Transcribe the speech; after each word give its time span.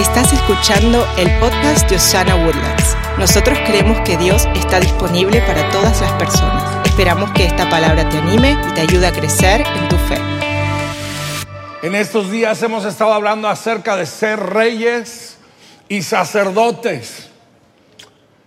Estás 0.00 0.32
escuchando 0.32 1.06
el 1.18 1.28
podcast 1.40 1.86
de 1.90 1.96
Osana 1.96 2.34
Woodlands. 2.34 2.96
Nosotros 3.18 3.58
creemos 3.66 4.00
que 4.00 4.16
Dios 4.16 4.48
está 4.54 4.80
disponible 4.80 5.42
para 5.42 5.68
todas 5.68 6.00
las 6.00 6.10
personas. 6.12 6.86
Esperamos 6.86 7.30
que 7.32 7.44
esta 7.44 7.68
palabra 7.68 8.08
te 8.08 8.16
anime 8.16 8.56
y 8.66 8.72
te 8.72 8.80
ayude 8.80 9.06
a 9.06 9.12
crecer 9.12 9.60
en 9.60 9.88
tu 9.90 9.96
fe. 9.96 10.16
En 11.82 11.94
estos 11.94 12.30
días 12.30 12.62
hemos 12.62 12.86
estado 12.86 13.12
hablando 13.12 13.46
acerca 13.46 13.94
de 13.94 14.06
ser 14.06 14.40
reyes 14.40 15.36
y 15.86 16.00
sacerdotes. 16.00 17.28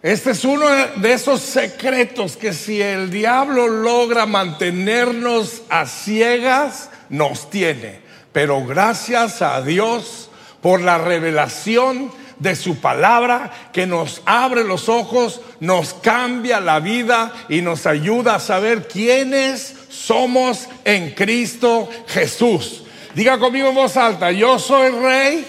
Este 0.02 0.32
es 0.32 0.44
uno 0.46 0.66
de 0.96 1.14
esos 1.14 1.40
secretos 1.40 2.36
que 2.36 2.52
si 2.52 2.82
el 2.82 3.12
diablo 3.12 3.68
logra 3.68 4.26
mantenernos 4.26 5.62
a 5.70 5.86
ciegas, 5.86 6.90
nos 7.10 7.52
tiene. 7.52 8.02
Pero 8.32 8.66
gracias 8.66 9.44
a 9.44 9.62
Dios 9.62 10.32
por 10.64 10.82
la 10.82 10.98
revelación 10.98 12.10
de 12.40 12.56
su 12.56 12.78
palabra 12.78 13.52
que 13.74 13.86
nos 13.86 14.22
abre 14.26 14.64
los 14.64 14.88
ojos, 14.88 15.42
nos 15.60 15.94
cambia 15.94 16.62
la 16.62 16.80
vida 16.80 17.34
y 17.50 17.62
nos 17.62 17.86
ayuda 17.86 18.36
a 18.36 18.40
saber 18.40 18.88
quiénes 18.88 19.76
somos 19.90 20.70
en 20.86 21.12
Cristo 21.12 21.90
Jesús. 22.08 22.84
Diga 23.14 23.38
conmigo 23.38 23.70
en 23.70 23.76
voz 23.76 23.98
alta, 23.98 24.32
yo 24.32 24.58
soy 24.58 24.90
rey 24.90 25.46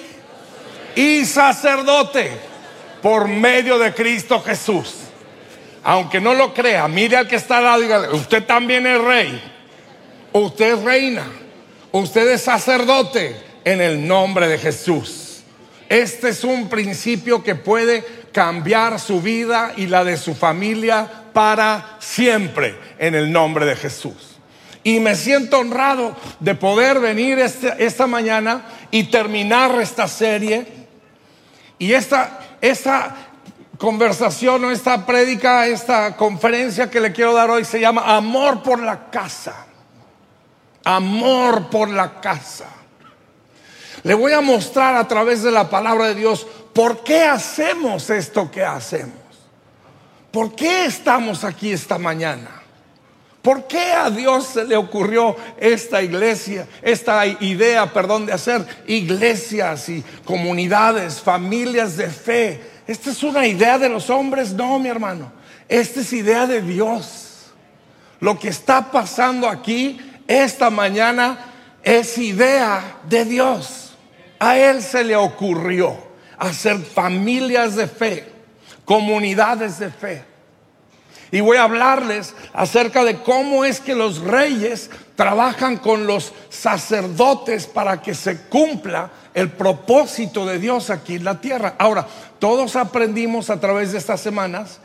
y 0.96 1.24
sacerdote 1.24 2.32
por 3.00 3.28
medio 3.28 3.78
de 3.78 3.94
Cristo 3.94 4.42
Jesús. 4.42 4.96
Aunque 5.84 6.20
no 6.20 6.34
lo 6.34 6.52
crea, 6.52 6.88
mire 6.88 7.16
al 7.16 7.28
que 7.28 7.36
está 7.36 7.58
al 7.58 7.88
lado 7.88 8.16
usted 8.16 8.44
también 8.44 8.84
es 8.84 9.00
rey, 9.00 9.42
usted 10.32 10.74
es 10.74 10.82
reina, 10.82 11.24
usted 11.92 12.32
es 12.32 12.42
sacerdote 12.42 13.53
en 13.64 13.80
el 13.80 14.06
nombre 14.06 14.48
de 14.48 14.58
Jesús. 14.58 15.42
Este 15.88 16.30
es 16.30 16.44
un 16.44 16.68
principio 16.68 17.42
que 17.42 17.54
puede 17.54 18.04
cambiar 18.32 18.98
su 18.98 19.20
vida 19.20 19.72
y 19.76 19.86
la 19.86 20.04
de 20.04 20.16
su 20.16 20.34
familia 20.34 21.08
para 21.32 21.96
siempre 22.00 22.78
en 22.98 23.14
el 23.14 23.30
nombre 23.30 23.66
de 23.66 23.76
Jesús. 23.76 24.38
Y 24.82 25.00
me 25.00 25.14
siento 25.14 25.58
honrado 25.58 26.14
de 26.40 26.54
poder 26.54 27.00
venir 27.00 27.38
este, 27.38 27.72
esta 27.84 28.06
mañana 28.06 28.66
y 28.90 29.04
terminar 29.04 29.80
esta 29.80 30.06
serie. 30.08 30.66
Y 31.78 31.92
esta, 31.92 32.56
esta 32.60 33.16
conversación 33.78 34.64
o 34.64 34.70
esta 34.70 35.06
prédica, 35.06 35.66
esta 35.66 36.16
conferencia 36.16 36.90
que 36.90 37.00
le 37.00 37.12
quiero 37.12 37.32
dar 37.32 37.50
hoy 37.50 37.64
se 37.64 37.80
llama 37.80 38.14
Amor 38.14 38.62
por 38.62 38.82
la 38.82 39.10
casa. 39.10 39.66
Amor 40.84 41.70
por 41.70 41.88
la 41.88 42.20
casa. 42.20 42.66
Le 44.04 44.12
voy 44.14 44.32
a 44.32 44.42
mostrar 44.42 44.94
a 44.96 45.08
través 45.08 45.42
de 45.42 45.50
la 45.50 45.68
palabra 45.68 46.08
de 46.08 46.14
Dios 46.14 46.46
por 46.74 47.02
qué 47.02 47.22
hacemos 47.22 48.10
esto 48.10 48.50
que 48.50 48.62
hacemos. 48.62 49.14
¿Por 50.30 50.54
qué 50.54 50.84
estamos 50.84 51.42
aquí 51.42 51.72
esta 51.72 51.96
mañana? 51.96 52.50
¿Por 53.40 53.66
qué 53.66 53.92
a 53.92 54.10
Dios 54.10 54.46
se 54.46 54.64
le 54.64 54.76
ocurrió 54.76 55.36
esta 55.58 56.02
iglesia, 56.02 56.66
esta 56.82 57.26
idea, 57.26 57.92
perdón, 57.92 58.26
de 58.26 58.32
hacer 58.32 58.66
iglesias 58.86 59.88
y 59.88 60.04
comunidades, 60.24 61.20
familias 61.20 61.96
de 61.96 62.08
fe? 62.08 62.62
¿Esta 62.86 63.10
es 63.10 63.22
una 63.22 63.46
idea 63.46 63.78
de 63.78 63.88
los 63.88 64.10
hombres? 64.10 64.52
No, 64.52 64.78
mi 64.78 64.88
hermano. 64.88 65.32
Esta 65.66 66.00
es 66.00 66.12
idea 66.12 66.46
de 66.46 66.60
Dios. 66.60 67.52
Lo 68.20 68.38
que 68.38 68.48
está 68.48 68.90
pasando 68.90 69.48
aquí 69.48 69.98
esta 70.26 70.68
mañana 70.68 71.38
es 71.82 72.18
idea 72.18 72.98
de 73.08 73.24
Dios. 73.24 73.83
A 74.44 74.58
Él 74.58 74.82
se 74.82 75.02
le 75.04 75.16
ocurrió 75.16 75.96
hacer 76.36 76.76
familias 76.76 77.76
de 77.76 77.86
fe, 77.86 78.30
comunidades 78.84 79.78
de 79.78 79.88
fe. 79.88 80.22
Y 81.32 81.40
voy 81.40 81.56
a 81.56 81.62
hablarles 81.62 82.34
acerca 82.52 83.04
de 83.04 83.22
cómo 83.22 83.64
es 83.64 83.80
que 83.80 83.94
los 83.94 84.20
reyes 84.20 84.90
trabajan 85.16 85.78
con 85.78 86.06
los 86.06 86.34
sacerdotes 86.50 87.66
para 87.66 88.02
que 88.02 88.14
se 88.14 88.42
cumpla 88.42 89.10
el 89.32 89.50
propósito 89.50 90.44
de 90.44 90.58
Dios 90.58 90.90
aquí 90.90 91.14
en 91.14 91.24
la 91.24 91.40
tierra. 91.40 91.76
Ahora, 91.78 92.06
todos 92.38 92.76
aprendimos 92.76 93.48
a 93.48 93.58
través 93.58 93.92
de 93.92 93.98
estas 93.98 94.20
semanas 94.20 94.78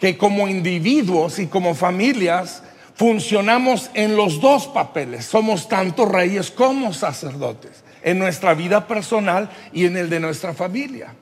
que 0.00 0.18
como 0.18 0.48
individuos 0.48 1.38
y 1.38 1.46
como 1.46 1.76
familias 1.76 2.64
funcionamos 2.94 3.90
en 3.94 4.16
los 4.16 4.40
dos 4.40 4.66
papeles. 4.66 5.26
Somos 5.26 5.68
tanto 5.68 6.06
reyes 6.06 6.50
como 6.50 6.92
sacerdotes 6.92 7.84
en 8.02 8.18
nuestra 8.18 8.54
vida 8.54 8.86
personal 8.86 9.50
y 9.72 9.86
en 9.86 9.96
el 9.96 10.10
de 10.10 10.20
nuestra 10.20 10.54
familia. 10.54 11.14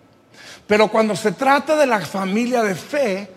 Pero 0.66 0.88
cuando 0.88 1.16
se 1.16 1.32
trata 1.32 1.76
de 1.76 1.86
la 1.86 2.00
familia 2.00 2.62
de 2.62 2.74
fe, 2.74 3.28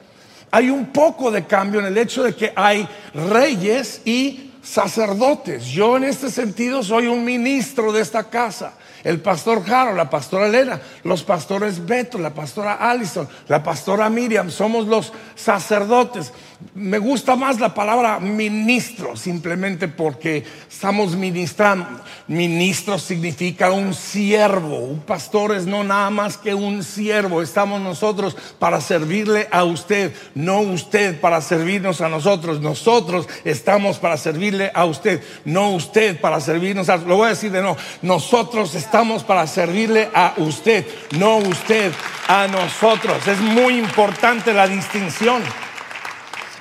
hay 0.51 0.69
un 0.69 0.87
poco 0.87 1.31
de 1.31 1.45
cambio 1.45 1.79
en 1.79 1.87
el 1.87 1.97
hecho 1.97 2.23
de 2.23 2.35
que 2.35 2.53
hay 2.55 2.87
reyes 3.13 4.01
y 4.05 4.53
sacerdotes. 4.65 5.65
Yo 5.65 5.97
en 5.97 6.05
este 6.05 6.31
sentido 6.31 6.81
soy 6.81 7.07
un 7.07 7.23
ministro 7.23 7.91
de 7.91 8.01
esta 8.01 8.23
casa. 8.23 8.73
El 9.03 9.21
pastor 9.21 9.63
Jaro, 9.63 9.93
la 9.93 10.09
pastora 10.09 10.47
Elena, 10.47 10.81
los 11.03 11.23
pastores 11.23 11.85
Beto, 11.85 12.17
la 12.17 12.33
pastora 12.33 12.89
Allison, 12.89 13.29
la 13.47 13.61
pastora 13.61 14.09
Miriam, 14.09 14.49
somos 14.49 14.87
los 14.87 15.13
sacerdotes. 15.35 16.33
Me 16.73 16.99
gusta 16.99 17.35
más 17.35 17.59
la 17.59 17.73
palabra 17.73 18.19
ministro, 18.19 19.17
simplemente 19.17 19.87
porque 19.89 20.43
estamos 20.69 21.15
ministrando. 21.15 21.85
Ministro 22.27 22.97
significa 22.97 23.71
un 23.71 23.93
siervo. 23.93 24.79
Un 24.79 24.99
pastor 25.01 25.53
es 25.53 25.65
no 25.65 25.83
nada 25.83 26.09
más 26.09 26.37
que 26.37 26.53
un 26.53 26.83
siervo. 26.83 27.41
Estamos 27.41 27.81
nosotros 27.81 28.37
para 28.57 28.79
servirle 28.79 29.49
a 29.51 29.65
usted, 29.65 30.13
no 30.33 30.61
usted 30.61 31.19
para 31.19 31.41
servirnos 31.41 31.99
a 31.99 32.07
nosotros. 32.07 32.61
Nosotros 32.61 33.27
estamos 33.43 33.97
para 33.97 34.15
servirle 34.15 34.71
a 34.73 34.85
usted, 34.85 35.21
no 35.43 35.71
usted 35.71 36.19
para 36.19 36.39
servirnos 36.39 36.87
a 36.87 36.97
Lo 36.97 37.17
voy 37.17 37.27
a 37.27 37.29
decir 37.29 37.51
de 37.51 37.61
no. 37.61 37.75
Nosotros 38.01 38.75
estamos 38.75 39.23
para 39.23 39.45
servirle 39.47 40.09
a 40.13 40.33
usted, 40.37 40.85
no 41.17 41.37
usted 41.37 41.91
a 42.27 42.47
nosotros. 42.47 43.27
Es 43.27 43.39
muy 43.41 43.77
importante 43.77 44.53
la 44.53 44.67
distinción. 44.67 45.41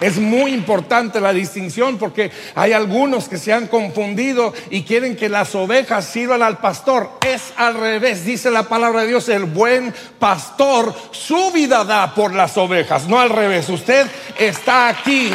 Es 0.00 0.18
muy 0.18 0.52
importante 0.52 1.20
la 1.20 1.32
distinción 1.32 1.98
porque 1.98 2.30
hay 2.54 2.72
algunos 2.72 3.28
que 3.28 3.38
se 3.38 3.52
han 3.52 3.68
confundido 3.68 4.52
y 4.70 4.82
quieren 4.82 5.16
que 5.16 5.28
las 5.28 5.54
ovejas 5.54 6.04
sirvan 6.04 6.42
al 6.42 6.58
pastor. 6.58 7.10
Es 7.24 7.52
al 7.56 7.74
revés, 7.74 8.24
dice 8.24 8.50
la 8.50 8.64
palabra 8.64 9.02
de 9.02 9.08
Dios, 9.08 9.28
el 9.28 9.44
buen 9.44 9.94
pastor 10.18 10.94
su 11.10 11.52
vida 11.52 11.84
da 11.84 12.14
por 12.14 12.34
las 12.34 12.56
ovejas, 12.56 13.06
no 13.08 13.20
al 13.20 13.30
revés. 13.30 13.68
Usted 13.68 14.06
está 14.38 14.88
aquí 14.88 15.30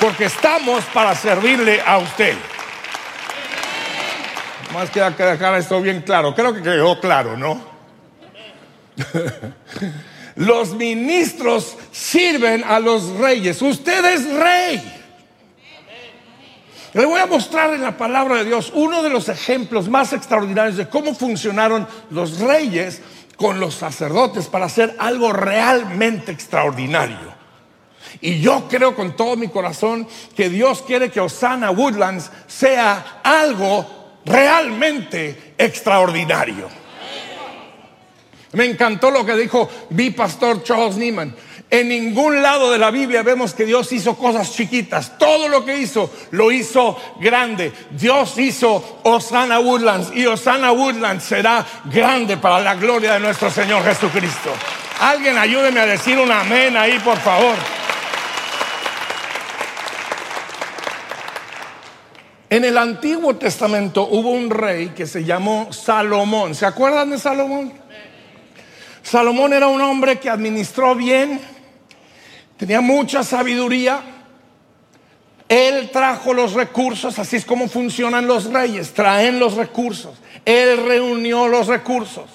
porque 0.00 0.26
estamos 0.26 0.84
para 0.86 1.14
servirle 1.14 1.80
a 1.84 1.98
usted. 1.98 2.36
Más 4.72 4.90
que 4.90 5.00
dejar 5.00 5.54
esto 5.56 5.80
bien 5.80 6.02
claro, 6.02 6.34
creo 6.34 6.54
que 6.54 6.62
quedó 6.62 6.98
claro, 7.00 7.36
¿no? 7.36 7.60
Los 10.36 10.74
ministros 10.74 11.76
sirven 11.90 12.64
a 12.64 12.80
los 12.80 13.10
reyes. 13.18 13.60
Usted 13.60 14.04
es 14.04 14.32
rey. 14.32 14.98
Le 16.94 17.06
voy 17.06 17.20
a 17.20 17.26
mostrar 17.26 17.72
en 17.72 17.82
la 17.82 17.96
palabra 17.96 18.36
de 18.36 18.44
Dios 18.44 18.70
uno 18.74 19.02
de 19.02 19.08
los 19.08 19.28
ejemplos 19.28 19.88
más 19.88 20.12
extraordinarios 20.12 20.76
de 20.76 20.88
cómo 20.88 21.14
funcionaron 21.14 21.86
los 22.10 22.38
reyes 22.38 23.00
con 23.36 23.58
los 23.58 23.74
sacerdotes 23.74 24.46
para 24.46 24.66
hacer 24.66 24.94
algo 24.98 25.32
realmente 25.32 26.32
extraordinario. 26.32 27.32
Y 28.20 28.40
yo 28.40 28.68
creo 28.68 28.94
con 28.94 29.16
todo 29.16 29.36
mi 29.36 29.48
corazón 29.48 30.06
que 30.36 30.50
Dios 30.50 30.82
quiere 30.82 31.10
que 31.10 31.20
Osana 31.20 31.70
Woodlands 31.70 32.30
sea 32.46 33.20
algo 33.24 34.20
realmente 34.24 35.54
extraordinario. 35.56 36.81
Me 38.52 38.66
encantó 38.66 39.10
lo 39.10 39.24
que 39.24 39.34
dijo 39.34 39.68
mi 39.90 40.10
pastor 40.10 40.62
Charles 40.62 40.96
Neiman. 40.96 41.34
En 41.70 41.88
ningún 41.88 42.42
lado 42.42 42.70
de 42.70 42.78
la 42.78 42.90
Biblia 42.90 43.22
vemos 43.22 43.54
que 43.54 43.64
Dios 43.64 43.90
hizo 43.92 44.14
cosas 44.14 44.52
chiquitas. 44.52 45.16
Todo 45.16 45.48
lo 45.48 45.64
que 45.64 45.78
hizo 45.78 46.10
lo 46.32 46.52
hizo 46.52 46.98
grande. 47.18 47.72
Dios 47.92 48.36
hizo 48.36 49.00
Osana 49.04 49.58
Woodlands 49.58 50.12
y 50.14 50.26
Osana 50.26 50.70
Woodlands 50.72 51.24
será 51.24 51.66
grande 51.86 52.36
para 52.36 52.60
la 52.60 52.74
gloria 52.74 53.14
de 53.14 53.20
nuestro 53.20 53.50
Señor 53.50 53.82
Jesucristo. 53.84 54.52
Alguien 55.00 55.38
ayúdeme 55.38 55.80
a 55.80 55.86
decir 55.86 56.18
un 56.18 56.30
amén 56.30 56.76
ahí, 56.76 56.98
por 56.98 57.18
favor. 57.18 57.56
En 62.50 62.66
el 62.66 62.76
Antiguo 62.76 63.34
Testamento 63.36 64.06
hubo 64.10 64.28
un 64.28 64.50
rey 64.50 64.90
que 64.90 65.06
se 65.06 65.24
llamó 65.24 65.72
Salomón. 65.72 66.54
¿Se 66.54 66.66
acuerdan 66.66 67.08
de 67.08 67.18
Salomón? 67.18 67.81
Salomón 69.02 69.52
era 69.52 69.66
un 69.66 69.80
hombre 69.80 70.18
que 70.18 70.30
administró 70.30 70.94
bien, 70.94 71.40
tenía 72.56 72.80
mucha 72.80 73.22
sabiduría. 73.22 74.00
Él 75.48 75.90
trajo 75.92 76.32
los 76.32 76.54
recursos, 76.54 77.18
así 77.18 77.36
es 77.36 77.44
como 77.44 77.68
funcionan 77.68 78.26
los 78.26 78.44
reyes, 78.44 78.94
traen 78.94 79.38
los 79.38 79.54
recursos. 79.54 80.16
Él 80.44 80.78
reunió 80.86 81.48
los 81.48 81.66
recursos. 81.66 82.30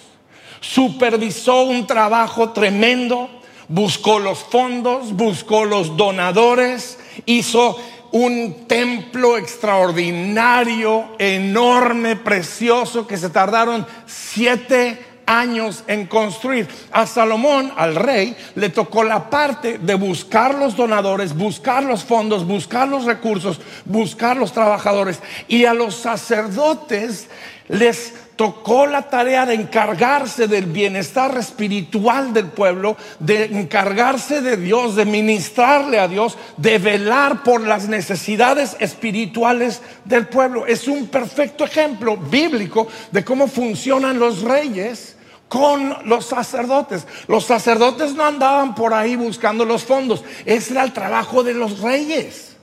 supervisó 0.59 1.63
un 1.63 1.87
trabajo 1.87 2.51
tremendo, 2.51 3.29
buscó 3.67 4.19
los 4.19 4.39
fondos, 4.39 5.13
buscó 5.13 5.65
los 5.65 5.95
donadores, 5.95 6.99
hizo 7.25 7.77
un 8.11 8.67
templo 8.67 9.37
extraordinario, 9.37 11.05
enorme, 11.19 12.15
precioso, 12.15 13.07
que 13.07 13.17
se 13.17 13.29
tardaron 13.29 13.85
siete 14.05 15.06
años 15.27 15.83
en 15.85 16.07
construir. 16.07 16.67
A 16.91 17.05
Salomón, 17.05 17.71
al 17.77 17.95
rey, 17.95 18.35
le 18.55 18.69
tocó 18.69 19.03
la 19.03 19.29
parte 19.29 19.77
de 19.77 19.93
buscar 19.93 20.55
los 20.55 20.75
donadores, 20.75 21.35
buscar 21.35 21.83
los 21.83 22.03
fondos, 22.03 22.47
buscar 22.47 22.87
los 22.87 23.05
recursos, 23.05 23.59
buscar 23.85 24.37
los 24.37 24.53
trabajadores. 24.53 25.19
Y 25.47 25.65
a 25.65 25.75
los 25.75 25.95
sacerdotes 25.95 27.27
les 27.67 28.13
tocó 28.37 28.85
la 28.85 29.09
tarea 29.09 29.45
de 29.45 29.55
encargarse 29.55 30.47
del 30.47 30.67
bienestar 30.67 31.35
espiritual 31.37 32.33
del 32.33 32.45
pueblo, 32.45 32.95
de 33.19 33.45
encargarse 33.45 34.41
de 34.41 34.55
Dios, 34.55 34.95
de 34.95 35.05
ministrarle 35.05 35.99
a 35.99 36.07
Dios, 36.07 36.37
de 36.55 36.77
velar 36.77 37.43
por 37.43 37.61
las 37.61 37.89
necesidades 37.89 38.77
espirituales 38.79 39.81
del 40.05 40.27
pueblo. 40.27 40.67
Es 40.67 40.87
un 40.87 41.07
perfecto 41.07 41.65
ejemplo 41.65 42.15
bíblico 42.15 42.87
de 43.11 43.25
cómo 43.25 43.47
funcionan 43.47 44.19
los 44.19 44.43
reyes 44.43 45.16
con 45.47 45.95
los 46.05 46.25
sacerdotes. 46.25 47.07
Los 47.27 47.45
sacerdotes 47.45 48.13
no 48.13 48.25
andaban 48.25 48.75
por 48.75 48.93
ahí 48.93 49.15
buscando 49.15 49.65
los 49.65 49.83
fondos. 49.83 50.23
Ese 50.45 50.73
era 50.73 50.83
el 50.83 50.93
trabajo 50.93 51.43
de 51.43 51.53
los 51.53 51.79
reyes, 51.79 52.55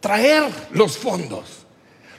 traer 0.00 0.44
los 0.70 0.98
fondos. 0.98 1.66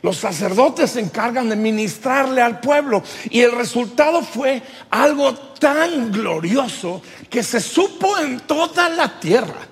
Los 0.02 0.18
sacerdotes 0.18 0.92
se 0.92 1.00
encargan 1.00 1.50
de 1.50 1.56
ministrarle 1.56 2.42
al 2.42 2.60
pueblo 2.60 3.04
y 3.30 3.42
el 3.42 3.52
resultado 3.52 4.22
fue 4.22 4.62
algo 4.92 5.34
tan 5.34 6.12
glorioso 6.12 7.02
que 7.30 7.44
se 7.44 7.60
supo 7.60 8.18
en 8.20 8.40
toda 8.42 8.90
la 8.90 9.20
tierra. 9.20 9.68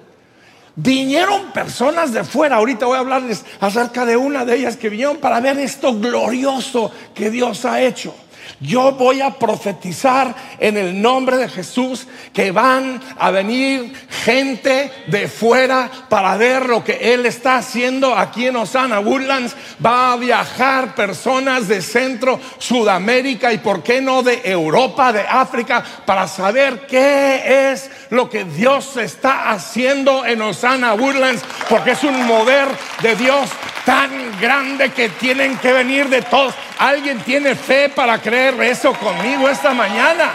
Vinieron 0.78 1.54
personas 1.54 2.12
de 2.12 2.26
fuera, 2.26 2.58
ahorita 2.58 2.86
voy 2.86 2.98
a 2.98 3.00
hablarles 3.00 3.46
acerca 3.62 4.06
de 4.06 4.18
una 4.18 4.44
de 4.44 4.58
ellas 4.58 4.76
que 4.76 4.90
vinieron 4.90 5.18
para 5.18 5.40
ver 5.40 5.58
esto 5.60 5.98
glorioso 5.98 6.92
que 7.14 7.30
Dios 7.30 7.64
ha 7.64 7.82
hecho. 7.82 8.14
Yo 8.60 8.94
voy 8.94 9.22
a 9.22 9.32
profetizar 9.32 10.34
en 10.60 10.78
el 10.78 11.02
nombre 11.02 11.38
de 11.38 11.50
Jesús 11.50 12.08
que 12.34 12.52
van 12.52 13.02
a 13.18 13.32
venir 13.32 13.94
gente 14.24 14.92
de 15.08 15.28
fuera 15.28 15.90
para 16.10 16.38
ver 16.38 16.68
lo 16.68 16.84
que 16.84 17.14
Él 17.14 17.26
está 17.26 17.58
haciendo 17.58 18.16
aquí 18.16 18.48
en 18.48 18.56
Osana 18.56 19.00
Woodlands. 19.00 19.56
Va 19.86 20.14
a 20.14 20.18
viajar 20.18 20.96
personas 20.96 21.68
de 21.68 21.82
Centro, 21.82 22.40
Sudamérica 22.58 23.52
y 23.52 23.58
por 23.58 23.84
qué 23.84 24.02
no 24.02 24.24
de 24.24 24.42
Europa, 24.44 25.12
de 25.12 25.22
África, 25.22 25.84
para 26.06 26.28
saber 26.28 26.86
qué 26.88 27.72
es 27.72 27.90
lo 28.10 28.30
que 28.30 28.46
Dios 28.46 28.98
está 28.98 29.52
haciendo 29.52 30.26
en 30.26 30.42
Osana 30.42 30.94
Woodlands, 30.94 31.44
porque 31.70 31.92
es 31.92 32.04
un 32.04 32.26
mover 32.26 32.68
de 33.02 33.16
Dios 33.16 33.50
tan 33.86 34.40
grande 34.42 34.90
que 34.90 35.10
tienen 35.10 35.58
que 35.58 35.72
venir 35.72 36.10
de 36.10 36.22
todos. 36.24 36.54
¿Alguien 36.80 37.20
tiene 37.20 37.56
fe 37.56 37.90
para 37.90 38.22
creer 38.22 38.35
eso 38.36 38.94
conmigo 38.94 39.50
esta 39.50 39.74
mañana? 39.74 40.32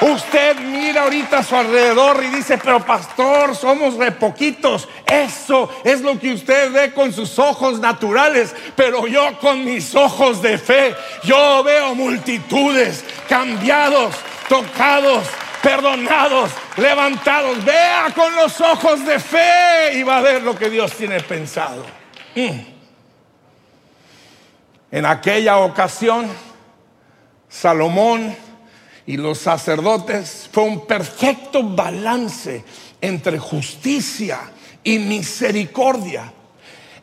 Usted 0.00 0.58
mira 0.58 1.04
ahorita 1.04 1.38
a 1.38 1.42
su 1.42 1.56
alrededor 1.56 2.22
y 2.22 2.28
dice, 2.28 2.58
pero 2.58 2.84
pastor, 2.84 3.56
somos 3.56 3.94
re 3.94 4.12
poquitos. 4.12 4.88
Eso 5.06 5.70
es 5.84 6.02
lo 6.02 6.18
que 6.18 6.34
usted 6.34 6.70
ve 6.70 6.92
con 6.92 7.12
sus 7.12 7.38
ojos 7.38 7.80
naturales, 7.80 8.54
pero 8.74 9.06
yo 9.06 9.38
con 9.38 9.64
mis 9.64 9.94
ojos 9.94 10.42
de 10.42 10.58
fe, 10.58 10.94
yo 11.22 11.62
veo 11.64 11.94
multitudes 11.94 13.04
cambiados, 13.26 14.14
tocados, 14.48 15.24
perdonados, 15.62 16.50
levantados. 16.76 17.64
Vea 17.64 18.12
con 18.14 18.34
los 18.36 18.60
ojos 18.60 19.04
de 19.06 19.18
fe 19.18 19.94
y 19.94 20.02
va 20.02 20.18
a 20.18 20.22
ver 20.22 20.42
lo 20.42 20.54
que 20.54 20.68
Dios 20.68 20.92
tiene 20.92 21.20
pensado. 21.20 21.86
Mm. 22.34 22.75
En 24.90 25.04
aquella 25.04 25.58
ocasión, 25.58 26.26
Salomón 27.48 28.34
y 29.06 29.16
los 29.16 29.38
sacerdotes 29.38 30.48
fue 30.52 30.64
un 30.64 30.86
perfecto 30.86 31.62
balance 31.62 32.64
entre 33.00 33.38
justicia 33.38 34.40
y 34.82 34.98
misericordia. 34.98 36.32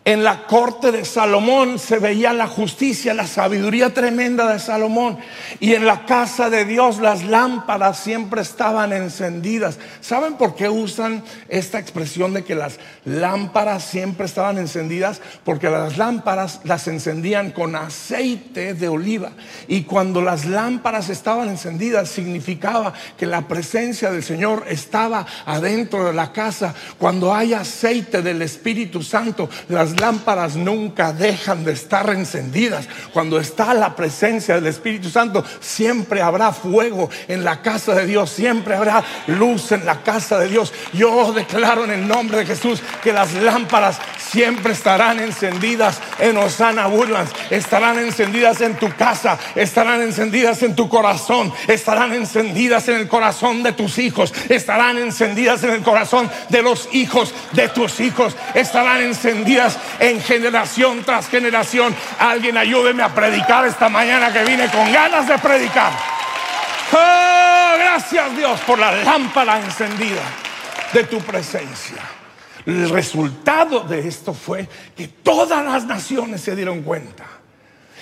En 0.05 0.25
la 0.25 0.47
corte 0.47 0.91
de 0.91 1.05
Salomón 1.05 1.79
se 1.79 1.97
veía 1.97 2.33
la 2.33 2.47
justicia, 2.47 3.13
la 3.13 3.25
sabiduría 3.25 3.93
tremenda 3.93 4.51
de 4.51 4.59
Salomón. 4.59 5.17
Y 5.61 5.75
en 5.75 5.85
la 5.85 6.05
casa 6.05 6.49
de 6.49 6.65
Dios 6.65 6.99
las 6.99 7.23
lámparas 7.23 7.99
siempre 7.99 8.41
estaban 8.41 8.91
encendidas. 8.91 9.79
¿Saben 10.01 10.33
por 10.33 10.55
qué 10.55 10.67
usan 10.67 11.23
esta 11.47 11.79
expresión 11.79 12.33
de 12.33 12.43
que 12.43 12.53
las 12.53 12.79
lámparas 13.05 13.85
siempre 13.85 14.25
estaban 14.25 14.57
encendidas? 14.57 15.21
Porque 15.45 15.69
las 15.69 15.97
lámparas 15.97 16.59
las 16.65 16.85
encendían 16.89 17.51
con 17.51 17.77
aceite 17.77 18.73
de 18.73 18.89
oliva. 18.89 19.31
Y 19.69 19.83
cuando 19.83 20.21
las 20.21 20.43
lámparas 20.43 21.07
estaban 21.07 21.47
encendidas 21.47 22.09
significaba 22.09 22.91
que 23.17 23.25
la 23.25 23.47
presencia 23.47 24.11
del 24.11 24.23
Señor 24.23 24.65
estaba 24.67 25.25
adentro 25.45 26.03
de 26.03 26.13
la 26.13 26.33
casa. 26.33 26.75
Cuando 26.97 27.33
hay 27.33 27.53
aceite 27.53 28.21
del 28.21 28.41
Espíritu 28.41 29.01
Santo, 29.01 29.49
las 29.69 29.92
lámparas 29.99 30.55
nunca 30.55 31.13
dejan 31.13 31.63
de 31.63 31.73
estar 31.73 32.09
encendidas. 32.09 32.87
Cuando 33.11 33.39
está 33.39 33.73
la 33.73 33.95
presencia 33.95 34.55
del 34.55 34.67
Espíritu 34.67 35.09
Santo, 35.09 35.43
siempre 35.59 36.21
habrá 36.21 36.51
fuego 36.51 37.09
en 37.27 37.43
la 37.43 37.61
casa 37.61 37.93
de 37.93 38.05
Dios, 38.05 38.29
siempre 38.29 38.75
habrá 38.75 39.03
luz 39.27 39.71
en 39.71 39.85
la 39.85 40.01
casa 40.01 40.39
de 40.39 40.47
Dios. 40.47 40.73
Yo 40.93 41.31
declaro 41.33 41.85
en 41.85 41.91
el 41.91 42.07
nombre 42.07 42.39
de 42.39 42.45
Jesús 42.45 42.81
que 43.01 43.13
las 43.13 43.33
lámparas 43.33 43.99
siempre 44.17 44.73
estarán 44.73 45.19
encendidas 45.19 45.99
en 46.19 46.37
Osana 46.37 46.87
Woodlands, 46.87 47.31
estarán 47.49 47.99
encendidas 47.99 48.61
en 48.61 48.75
tu 48.75 48.91
casa, 48.95 49.37
estarán 49.55 50.01
encendidas 50.01 50.63
en 50.63 50.75
tu 50.75 50.89
corazón, 50.89 51.53
estarán 51.67 52.13
encendidas 52.13 52.87
en 52.87 52.95
el 52.95 53.07
corazón 53.07 53.63
de 53.63 53.73
tus 53.73 53.97
hijos, 53.97 54.33
estarán 54.49 54.97
encendidas 54.97 55.63
en 55.63 55.71
el 55.71 55.81
corazón 55.81 56.29
de 56.49 56.61
los 56.61 56.89
hijos 56.93 57.33
de 57.51 57.69
tus 57.69 57.99
hijos, 57.99 58.35
estarán 58.53 59.01
encendidas 59.01 59.77
en 59.99 60.21
generación 60.21 61.03
tras 61.03 61.27
generación. 61.27 61.95
Alguien 62.19 62.57
ayúdeme 62.57 63.03
a 63.03 63.13
predicar 63.13 63.65
esta 63.65 63.89
mañana 63.89 64.31
que 64.31 64.43
vine 64.43 64.69
con 64.69 64.91
ganas 64.91 65.27
de 65.27 65.37
predicar. 65.37 65.91
Oh, 66.91 67.75
gracias 67.77 68.37
Dios 68.37 68.59
por 68.61 68.77
la 68.79 68.91
lámpara 68.91 69.59
encendida 69.59 70.21
de 70.93 71.03
tu 71.03 71.19
presencia. 71.19 71.97
El 72.65 72.89
resultado 72.89 73.81
de 73.81 74.07
esto 74.07 74.33
fue 74.33 74.67
que 74.95 75.07
todas 75.07 75.65
las 75.65 75.85
naciones 75.85 76.41
se 76.41 76.55
dieron 76.55 76.81
cuenta 76.83 77.25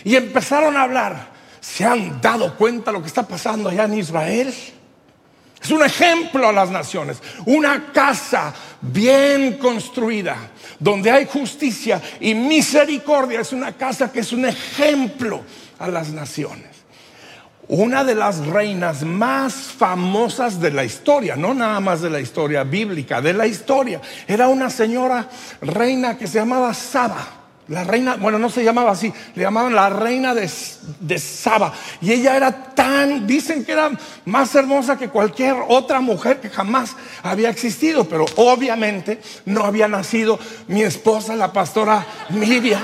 y 0.04 0.16
empezaron 0.16 0.78
a 0.78 0.84
hablar. 0.84 1.32
¿Se 1.60 1.86
han 1.86 2.20
dado 2.22 2.56
cuenta 2.56 2.92
lo 2.92 3.02
que 3.02 3.08
está 3.08 3.28
pasando 3.28 3.70
allá 3.70 3.86
en 3.86 3.94
Israel? 3.94 4.54
Es 5.62 5.70
un 5.70 5.84
ejemplo 5.84 6.48
a 6.48 6.52
las 6.52 6.72
naciones. 6.72 7.22
Una 7.46 7.92
casa 7.94 8.54
bien 8.82 9.58
construida, 9.60 10.36
donde 10.80 11.12
hay 11.12 11.26
justicia 11.26 12.02
y 12.20 12.34
misericordia. 12.34 13.42
Es 13.42 13.54
una 13.54 13.74
casa 13.74 14.12
que 14.12 14.22
es 14.22 14.34
un 14.34 14.46
ejemplo 14.46 15.44
a 15.78 15.88
las 15.88 16.10
naciones. 16.10 16.70
Una 17.68 18.04
de 18.04 18.16
las 18.16 18.46
reinas 18.48 19.04
más 19.04 19.54
famosas 19.54 20.60
de 20.60 20.72
la 20.72 20.84
historia, 20.84 21.36
no 21.36 21.54
nada 21.54 21.80
más 21.80 22.02
de 22.02 22.10
la 22.10 22.20
historia 22.20 22.64
bíblica, 22.64 23.22
de 23.22 23.34
la 23.34 23.48
historia, 23.48 24.02
era 24.28 24.48
una 24.48 24.70
señora 24.70 25.30
reina 25.62 26.18
que 26.18 26.28
se 26.28 26.40
llamaba 26.40 26.74
Saba. 26.74 27.41
La 27.72 27.86
reina, 27.86 28.18
bueno, 28.18 28.38
no 28.38 28.50
se 28.50 28.66
llamaba 28.66 28.92
así, 28.92 29.14
le 29.34 29.44
llamaban 29.44 29.74
la 29.74 29.90
reina 29.90 30.36
de, 30.36 30.52
de, 31.00 31.18
Saba. 31.18 31.72
Y 32.02 32.12
ella 32.12 32.36
era 32.36 32.52
tan, 32.52 33.26
dicen 33.26 33.64
que 33.64 33.72
era 33.72 33.90
más 34.26 34.54
hermosa 34.56 34.98
que 34.98 35.08
cualquier 35.08 35.56
otra 35.70 36.02
mujer 36.02 36.42
que 36.42 36.50
jamás 36.50 36.98
había 37.24 37.50
existido, 37.50 38.04
pero 38.04 38.26
obviamente 38.36 39.22
no 39.46 39.64
había 39.64 39.88
nacido 39.88 40.38
mi 40.68 40.82
esposa, 40.82 41.34
la 41.38 41.54
pastora 41.54 42.06
Miriam. 42.32 42.84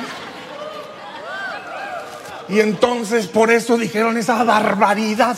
Y 2.47 2.61
entonces 2.61 3.27
por 3.27 3.51
eso 3.51 3.77
dijeron 3.77 4.15
esa 4.15 4.41
barbaridad. 4.45 5.37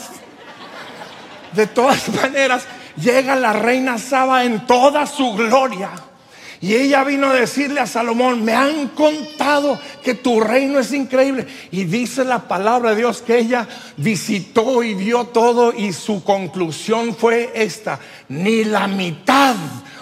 De 1.54 1.66
todas 1.66 2.08
maneras, 2.22 2.62
llega 2.94 3.34
la 3.34 3.52
reina 3.52 3.98
Saba 3.98 4.44
en 4.44 4.64
toda 4.64 5.08
su 5.08 5.32
gloria 5.32 5.90
y 6.62 6.74
ella 6.74 7.04
vino 7.04 7.28
a 7.30 7.34
decirle 7.34 7.80
a 7.80 7.86
Salomón, 7.86 8.44
me 8.44 8.52
han 8.52 8.88
contado 8.88 9.80
que 10.02 10.12
tu 10.12 10.40
reino 10.40 10.78
es 10.78 10.92
increíble. 10.92 11.46
Y 11.70 11.84
dice 11.84 12.22
la 12.22 12.46
palabra 12.48 12.90
de 12.90 12.96
Dios 12.96 13.22
que 13.22 13.38
ella 13.38 13.66
visitó 13.96 14.82
y 14.82 14.92
vio 14.92 15.24
todo 15.24 15.72
y 15.72 15.94
su 15.94 16.22
conclusión 16.22 17.16
fue 17.16 17.50
esta, 17.54 17.98
ni 18.28 18.64
la 18.64 18.86
mitad 18.88 19.56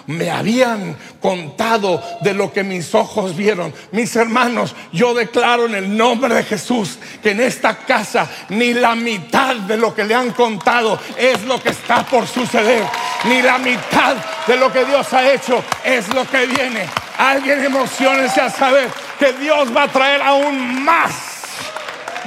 me 0.09 0.31
habían 0.31 0.97
contado 1.21 2.01
de 2.21 2.33
lo 2.33 2.51
que 2.51 2.63
mis 2.63 2.95
ojos 2.95 3.37
vieron. 3.37 3.71
Mis 3.91 4.15
hermanos, 4.15 4.75
yo 4.91 5.13
declaro 5.13 5.67
en 5.67 5.75
el 5.75 5.95
nombre 5.95 6.33
de 6.33 6.43
Jesús 6.43 6.97
que 7.21 7.31
en 7.31 7.41
esta 7.41 7.77
casa 7.77 8.27
ni 8.49 8.73
la 8.73 8.95
mitad 8.95 9.55
de 9.55 9.77
lo 9.77 9.93
que 9.93 10.03
le 10.03 10.15
han 10.15 10.31
contado 10.31 10.99
es 11.15 11.43
lo 11.43 11.61
que 11.61 11.69
está 11.69 12.03
por 12.07 12.25
suceder. 12.25 12.83
Ni 13.25 13.41
la 13.41 13.57
mitad 13.57 14.15
de 14.47 14.57
lo 14.57 14.71
que 14.71 14.85
Dios 14.85 15.11
ha 15.13 15.31
hecho 15.31 15.63
es 15.83 16.07
lo 16.13 16.25
que 16.25 16.45
viene. 16.45 16.87
Alguien 17.17 17.63
emocionese 17.63 18.39
a 18.41 18.49
saber 18.49 18.89
que 19.17 19.33
Dios 19.33 19.75
va 19.75 19.83
a 19.83 19.87
traer 19.87 20.21
aún 20.21 20.83
más 20.83 21.11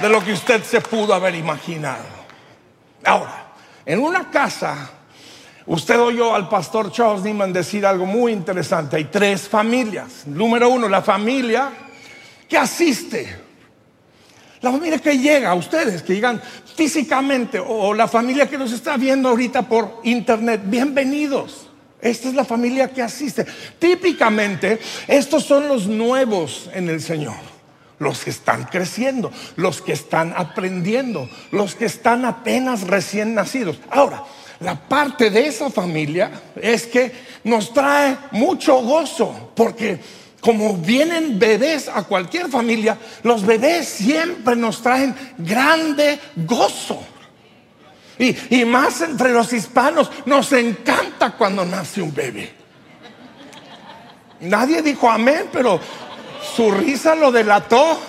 de 0.00 0.08
lo 0.08 0.22
que 0.22 0.32
usted 0.32 0.62
se 0.62 0.80
pudo 0.80 1.14
haber 1.14 1.34
imaginado. 1.34 2.04
Ahora, 3.04 3.46
en 3.84 4.00
una 4.00 4.30
casa 4.30 4.90
Usted 5.66 6.00
oyó 6.00 6.34
al 6.34 6.48
pastor 6.48 6.90
Charles 6.90 7.22
Niemann 7.22 7.52
decir 7.52 7.86
algo 7.86 8.04
muy 8.04 8.32
interesante. 8.32 8.96
Hay 8.96 9.04
tres 9.04 9.48
familias. 9.48 10.26
Número 10.26 10.68
uno, 10.68 10.88
la 10.88 11.02
familia 11.02 11.70
que 12.48 12.58
asiste. 12.58 13.41
La 14.62 14.70
familia 14.70 14.98
que 14.98 15.18
llega 15.18 15.50
a 15.50 15.54
ustedes, 15.54 16.02
que 16.04 16.14
llegan 16.14 16.40
físicamente, 16.76 17.58
o 17.58 17.92
la 17.92 18.06
familia 18.06 18.48
que 18.48 18.56
nos 18.56 18.70
está 18.70 18.96
viendo 18.96 19.28
ahorita 19.28 19.62
por 19.62 20.00
internet. 20.04 20.60
Bienvenidos. 20.64 21.66
Esta 22.00 22.28
es 22.28 22.34
la 22.34 22.44
familia 22.44 22.88
que 22.88 23.02
asiste. 23.02 23.44
Típicamente, 23.80 24.78
estos 25.08 25.44
son 25.44 25.66
los 25.66 25.88
nuevos 25.88 26.70
en 26.74 26.88
el 26.88 27.00
Señor. 27.00 27.34
Los 27.98 28.22
que 28.22 28.30
están 28.30 28.64
creciendo, 28.64 29.32
los 29.56 29.82
que 29.82 29.92
están 29.92 30.32
aprendiendo, 30.36 31.28
los 31.50 31.74
que 31.74 31.86
están 31.86 32.24
apenas 32.24 32.82
recién 32.82 33.34
nacidos. 33.34 33.80
Ahora, 33.90 34.22
la 34.60 34.76
parte 34.76 35.30
de 35.30 35.44
esa 35.44 35.70
familia 35.70 36.30
es 36.54 36.86
que 36.86 37.10
nos 37.42 37.74
trae 37.74 38.16
mucho 38.30 38.80
gozo, 38.80 39.50
porque 39.56 39.98
como 40.42 40.76
vienen 40.76 41.38
bebés 41.38 41.88
a 41.88 42.02
cualquier 42.02 42.48
familia, 42.48 42.98
los 43.22 43.46
bebés 43.46 43.88
siempre 43.88 44.56
nos 44.56 44.82
traen 44.82 45.14
grande 45.38 46.18
gozo. 46.34 47.00
Y, 48.18 48.64
más 48.64 49.00
entre 49.02 49.32
los 49.32 49.52
hispanos, 49.52 50.10
nos 50.26 50.52
encanta 50.52 51.30
cuando 51.36 51.64
nace 51.64 52.02
un 52.02 52.12
bebé. 52.12 52.52
Nadie 54.40 54.82
dijo 54.82 55.08
amén, 55.08 55.44
pero 55.52 55.78
su 56.56 56.72
risa 56.72 57.14
lo 57.14 57.30
delató. 57.30 58.00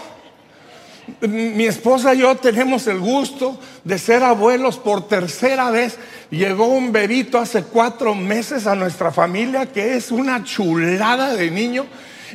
Mi 1.21 1.65
esposa 1.65 2.15
y 2.15 2.19
yo 2.19 2.35
tenemos 2.35 2.87
el 2.87 2.99
gusto 2.99 3.59
de 3.83 3.99
ser 3.99 4.23
abuelos 4.23 4.77
por 4.77 5.07
tercera 5.07 5.69
vez. 5.69 5.99
Llegó 6.31 6.65
un 6.65 6.91
bebito 6.91 7.37
hace 7.37 7.63
cuatro 7.63 8.15
meses 8.15 8.65
a 8.65 8.73
nuestra 8.73 9.11
familia 9.11 9.67
que 9.67 9.95
es 9.95 10.09
una 10.09 10.43
chulada 10.43 11.35
de 11.35 11.51
niño 11.51 11.85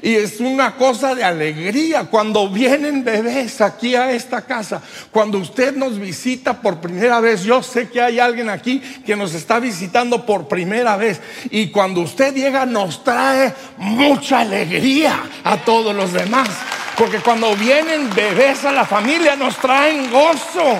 y 0.02 0.14
es 0.14 0.40
una 0.40 0.76
cosa 0.76 1.14
de 1.14 1.24
alegría 1.24 2.04
cuando 2.04 2.48
vienen 2.48 3.04
bebés 3.04 3.60
aquí 3.60 3.94
a 3.94 4.12
esta 4.12 4.42
casa. 4.42 4.80
Cuando 5.10 5.38
usted 5.38 5.74
nos 5.74 5.98
visita 5.98 6.60
por 6.60 6.80
primera 6.80 7.20
vez, 7.20 7.42
yo 7.44 7.62
sé 7.62 7.88
que 7.88 8.00
hay 8.00 8.18
alguien 8.18 8.48
aquí 8.48 8.80
que 9.04 9.16
nos 9.16 9.34
está 9.34 9.58
visitando 9.58 10.24
por 10.24 10.48
primera 10.48 10.96
vez. 10.96 11.20
Y 11.50 11.70
cuando 11.70 12.00
usted 12.00 12.34
llega 12.34 12.66
nos 12.66 13.02
trae 13.04 13.52
mucha 13.76 14.40
alegría 14.40 15.22
a 15.44 15.56
todos 15.58 15.94
los 15.94 16.12
demás. 16.12 16.48
Porque 16.96 17.18
cuando 17.18 17.54
vienen 17.56 18.12
bebés 18.14 18.64
a 18.64 18.72
la 18.72 18.84
familia 18.84 19.36
nos 19.36 19.56
traen 19.56 20.10
gozo. 20.10 20.78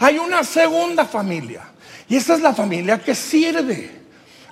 Hay 0.00 0.18
una 0.18 0.44
segunda 0.44 1.04
familia. 1.04 1.62
Y 2.08 2.16
esa 2.16 2.34
es 2.34 2.40
la 2.40 2.54
familia 2.54 2.98
que 3.02 3.14
sirve. 3.14 3.90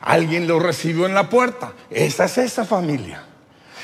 Alguien 0.01 0.47
lo 0.47 0.59
recibió 0.59 1.07
en 1.07 1.15
la 1.15 1.31
puerta. 1.31 1.73
Esa 1.91 2.25
es 2.25 2.39
esa 2.39 2.65
familia. 2.65 3.23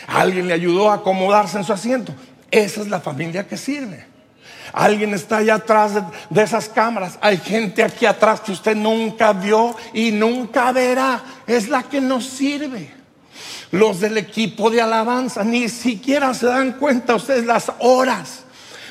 Alguien 0.07 0.49
le 0.49 0.55
ayudó 0.55 0.91
a 0.91 0.95
acomodarse 0.95 1.59
en 1.59 1.65
su 1.65 1.73
asiento. 1.73 2.15
Esa 2.51 2.81
es 2.81 2.89
la 2.89 3.01
familia 3.01 3.47
que 3.47 3.57
sirve. 3.57 4.07
Alguien 4.73 5.15
está 5.15 5.39
allá 5.39 5.57
atrás 5.57 5.93
de, 6.31 6.43
esas 6.43 6.69
cámaras. 6.69 7.19
Hay 7.21 7.39
gente 7.39 7.83
aquí 7.83 8.07
atrás 8.07 8.41
que 8.41 8.53
usted 8.53 8.77
nunca 8.77 9.33
vio 9.33 9.77
y 9.93 10.13
nunca 10.13 10.73
verá. 10.73 11.23
Es 11.47 11.69
la 11.69 11.83
que 11.83 12.01
nos 12.01 12.27
sirve. 12.27 12.91
Los 13.73 14.01
del 14.01 14.19
equipo 14.19 14.71
de 14.71 14.81
alabanza 14.81 15.45
ni 15.45 15.69
siquiera 15.69 16.35
se 16.35 16.47
dan 16.47 16.73
cuenta 16.73 17.15
ustedes 17.15 17.47
las 17.47 17.73
horas 17.79 18.45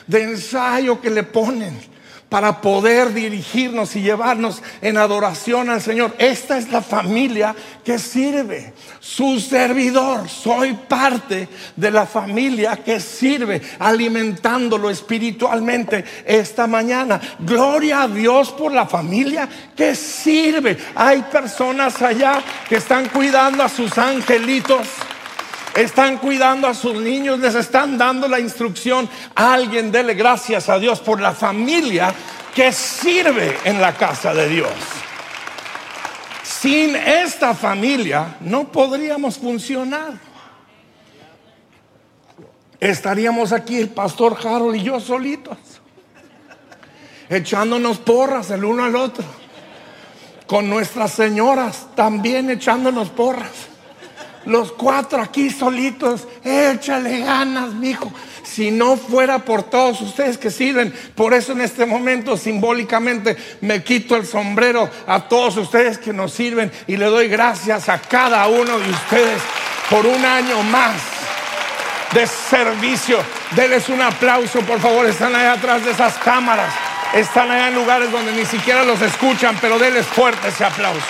de 0.07 0.23
ensayo 0.23 1.01
que 1.01 1.09
le 1.09 1.23
ponen 1.23 1.77
para 2.29 2.62
poder 2.62 3.13
dirigirnos 3.13 3.95
y 3.95 4.01
llevarnos 4.01 4.62
en 4.81 4.98
adoración 4.98 5.69
al 5.69 5.81
Señor. 5.81 6.15
Esta 6.19 6.57
es 6.57 6.71
la 6.71 6.81
familia 6.81 7.55
que 7.83 7.98
sirve. 7.98 8.74
Su 9.00 9.39
servidor, 9.39 10.29
soy 10.29 10.74
parte 10.74 11.50
de 11.75 11.91
la 11.91 12.05
familia 12.05 12.77
que 12.77 13.00
sirve, 13.00 13.62
alimentándolo 13.79 14.91
espiritualmente 14.91 16.05
esta 16.25 16.67
mañana. 16.67 17.19
Gloria 17.39 18.03
a 18.03 18.07
Dios 18.07 18.51
por 18.51 18.71
la 18.71 18.86
familia 18.86 19.50
que 19.75 19.95
sirve. 19.95 20.77
Hay 20.93 21.24
personas 21.24 22.00
allá 22.01 22.43
que 22.67 22.75
están 22.75 23.09
cuidando 23.09 23.63
a 23.63 23.69
sus 23.69 23.98
angelitos 23.98 24.88
están 25.81 26.17
cuidando 26.17 26.67
a 26.67 26.74
sus 26.74 26.95
niños, 26.95 27.39
les 27.39 27.55
están 27.55 27.98
dando 27.98 28.27
la 28.27 28.39
instrucción. 28.39 29.09
Alguien 29.36 29.91
dele 29.91 30.13
gracias 30.13 30.67
a 30.67 30.77
Dios 30.77 31.00
por 31.00 31.21
la 31.21 31.31
familia 31.31 32.13
que 32.53 32.74
sirve 32.74 33.57
en 33.63 33.79
la 33.79 33.93
casa 33.93 34.33
de 34.33 34.50
Dios. 34.50 34.71
Sin 36.43 36.95
esta 36.95 37.53
familia 37.53 38.36
no 38.41 38.69
podríamos 38.69 39.38
funcionar. 39.38 40.13
Estaríamos 42.79 43.53
aquí 43.53 43.77
el 43.77 43.89
pastor 43.89 44.38
Harold 44.43 44.75
y 44.77 44.83
yo 44.83 45.00
solitos, 45.00 45.57
echándonos 47.29 48.00
porras 48.00 48.51
el 48.51 48.63
uno 48.63 48.86
al 48.86 48.95
otro, 48.95 49.25
con 50.48 50.69
nuestras 50.69 51.12
señoras 51.12 51.88
también 51.95 52.50
echándonos 52.50 53.09
porras 53.09 53.68
los 54.49 54.71
cuatro 54.71 55.21
aquí 55.21 55.49
solitos, 55.49 56.27
échale 56.43 57.19
ganas, 57.19 57.73
mijo. 57.73 58.11
Si 58.43 58.71
no 58.71 58.97
fuera 58.97 59.39
por 59.39 59.63
todos 59.63 60.01
ustedes 60.01 60.37
que 60.37 60.49
sirven, 60.49 60.93
por 61.15 61.33
eso 61.33 61.51
en 61.51 61.61
este 61.61 61.85
momento 61.85 62.35
simbólicamente 62.35 63.37
me 63.61 63.83
quito 63.83 64.15
el 64.15 64.25
sombrero 64.25 64.89
a 65.07 65.27
todos 65.27 65.57
ustedes 65.57 65.97
que 65.97 66.13
nos 66.13 66.33
sirven 66.33 66.71
y 66.87 66.97
le 66.97 67.05
doy 67.05 67.27
gracias 67.27 67.89
a 67.89 67.99
cada 68.01 68.47
uno 68.47 68.79
de 68.79 68.89
ustedes 68.89 69.41
por 69.89 70.05
un 70.05 70.25
año 70.25 70.63
más 70.63 70.95
de 72.13 72.25
servicio. 72.25 73.19
Denles 73.51 73.87
un 73.89 74.01
aplauso, 74.01 74.61
por 74.61 74.79
favor. 74.79 75.05
Están 75.05 75.35
allá 75.35 75.53
atrás 75.53 75.85
de 75.85 75.91
esas 75.91 76.15
cámaras. 76.15 76.73
Están 77.13 77.51
allá 77.51 77.69
en 77.69 77.75
lugares 77.75 78.11
donde 78.11 78.31
ni 78.31 78.45
siquiera 78.45 78.83
los 78.83 79.01
escuchan, 79.01 79.57
pero 79.61 79.77
denles 79.79 80.05
fuerte 80.05 80.47
ese 80.47 80.65
aplauso. 80.65 81.05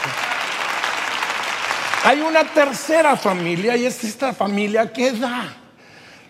Hay 2.03 2.21
una 2.21 2.45
tercera 2.45 3.17
familia 3.17 3.75
y 3.75 3.85
es 3.85 4.03
esta 4.03 4.33
familia 4.33 4.91
que 4.91 5.11
da. 5.11 5.55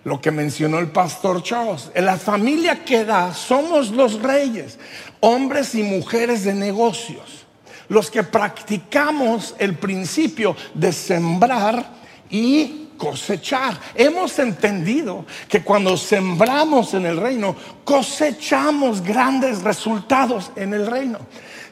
Lo 0.03 0.19
que 0.19 0.31
mencionó 0.31 0.79
el 0.79 0.87
pastor 0.87 1.43
Charles. 1.43 1.91
En 1.93 2.05
la 2.05 2.17
familia 2.17 2.83
que 2.83 3.05
da 3.05 3.33
somos 3.33 3.91
los 3.91 4.21
reyes, 4.21 4.79
hombres 5.19 5.75
y 5.75 5.83
mujeres 5.83 6.43
de 6.43 6.53
negocios, 6.53 7.45
los 7.89 8.09
que 8.09 8.23
practicamos 8.23 9.55
el 9.59 9.75
principio 9.75 10.55
de 10.73 10.91
sembrar 10.91 11.91
y 12.29 12.87
cosechar. 12.97 13.79
Hemos 13.95 14.39
entendido 14.39 15.25
que 15.47 15.63
cuando 15.63 15.97
sembramos 15.97 16.93
en 16.93 17.05
el 17.05 17.17
reino, 17.17 17.55
cosechamos 17.83 19.01
grandes 19.01 19.61
resultados 19.61 20.51
en 20.55 20.73
el 20.73 20.87
reino. 20.87 21.19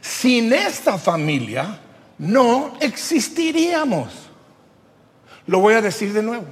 Sin 0.01 0.53
esta 0.53 0.97
familia, 0.97 1.79
no 2.17 2.73
existiríamos. 2.79 4.09
Lo 5.45 5.59
voy 5.59 5.75
a 5.75 5.81
decir 5.81 6.13
de 6.13 6.23
nuevo. 6.23 6.45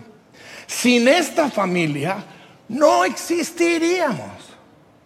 Sin 0.67 1.07
esta 1.07 1.49
familia 1.49 2.23
no 2.67 3.05
existiríamos. 3.05 4.31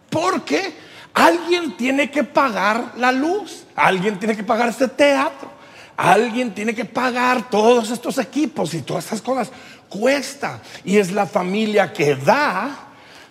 Porque 0.08 0.74
alguien 1.14 1.76
tiene 1.76 2.10
que 2.10 2.24
pagar 2.24 2.94
la 2.96 3.12
luz, 3.12 3.64
alguien 3.76 4.18
tiene 4.18 4.36
que 4.36 4.42
pagar 4.42 4.68
este 4.68 4.88
teatro, 4.88 5.50
alguien 5.96 6.54
tiene 6.54 6.74
que 6.74 6.84
pagar 6.84 7.48
todos 7.48 7.90
estos 7.90 8.18
equipos 8.18 8.74
y 8.74 8.82
todas 8.82 9.04
estas 9.04 9.22
cosas. 9.22 9.50
Cuesta. 9.88 10.60
Y 10.84 10.98
es 10.98 11.12
la 11.12 11.26
familia 11.26 11.92
que 11.92 12.14
da 12.14 12.86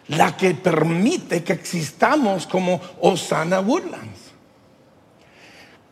la 0.07 0.35
que 0.35 0.55
permite 0.55 1.43
que 1.43 1.53
existamos 1.53 2.47
como 2.47 2.81
Osana 2.99 3.59
Woodlands. 3.59 4.19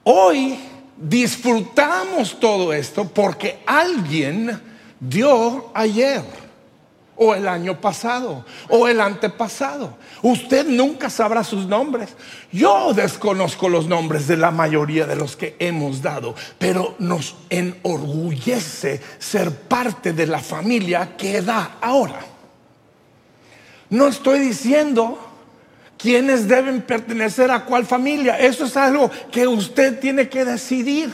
Hoy 0.03 0.58
disfrutamos 0.98 2.39
todo 2.39 2.74
esto 2.74 3.08
porque 3.08 3.60
alguien 3.66 4.60
dio 5.00 5.72
ayer 5.74 6.24
o 7.18 7.34
el 7.34 7.48
año 7.48 7.82
pasado 7.82 8.46
o 8.70 8.88
el 8.88 9.01
antepasado. 9.01 9.98
Usted 10.22 10.68
nunca 10.68 11.10
sabrá 11.10 11.44
sus 11.44 11.66
nombres. 11.66 12.10
Yo 12.51 12.94
desconozco 12.94 13.70
los 13.70 13.88
nombres 13.88 14.27
de 14.27 14.38
la 14.38 14.51
mayoría 14.51 15.06
de 15.06 15.16
los 15.16 15.36
que 15.36 15.56
hemos 15.60 16.01
dado, 16.01 16.36
pero 16.58 16.96
nos 17.00 17.36
enorgullece 17.50 19.01
ser 19.20 19.51
parte 19.51 20.13
de 20.13 20.27
la 20.27 20.39
familia 20.39 21.18
que 21.18 21.42
da 21.42 21.77
ahora. 21.82 22.20
No 23.89 24.08
estoy 24.08 24.39
diciendo 24.39 25.26
quiénes 25.98 26.48
deben 26.48 26.82
pertenecer 26.82 27.51
a 27.51 27.66
cuál 27.66 27.86
familia. 27.86 28.39
Eso 28.39 28.66
es 28.66 28.77
algo 28.77 29.10
que 29.32 29.48
usted 29.48 30.00
tiene 30.00 30.30
que 30.30 30.46
decidir. 30.46 31.12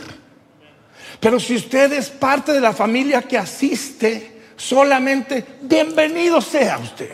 Pero 1.20 1.40
si 1.40 1.56
usted 1.56 1.94
es 1.94 2.10
parte 2.10 2.52
de 2.52 2.60
la 2.60 2.74
familia 2.74 3.22
que 3.22 3.38
asiste, 3.38 4.42
solamente 4.58 5.46
bienvenido 5.62 6.42
sea 6.42 6.78
usted. 6.78 7.12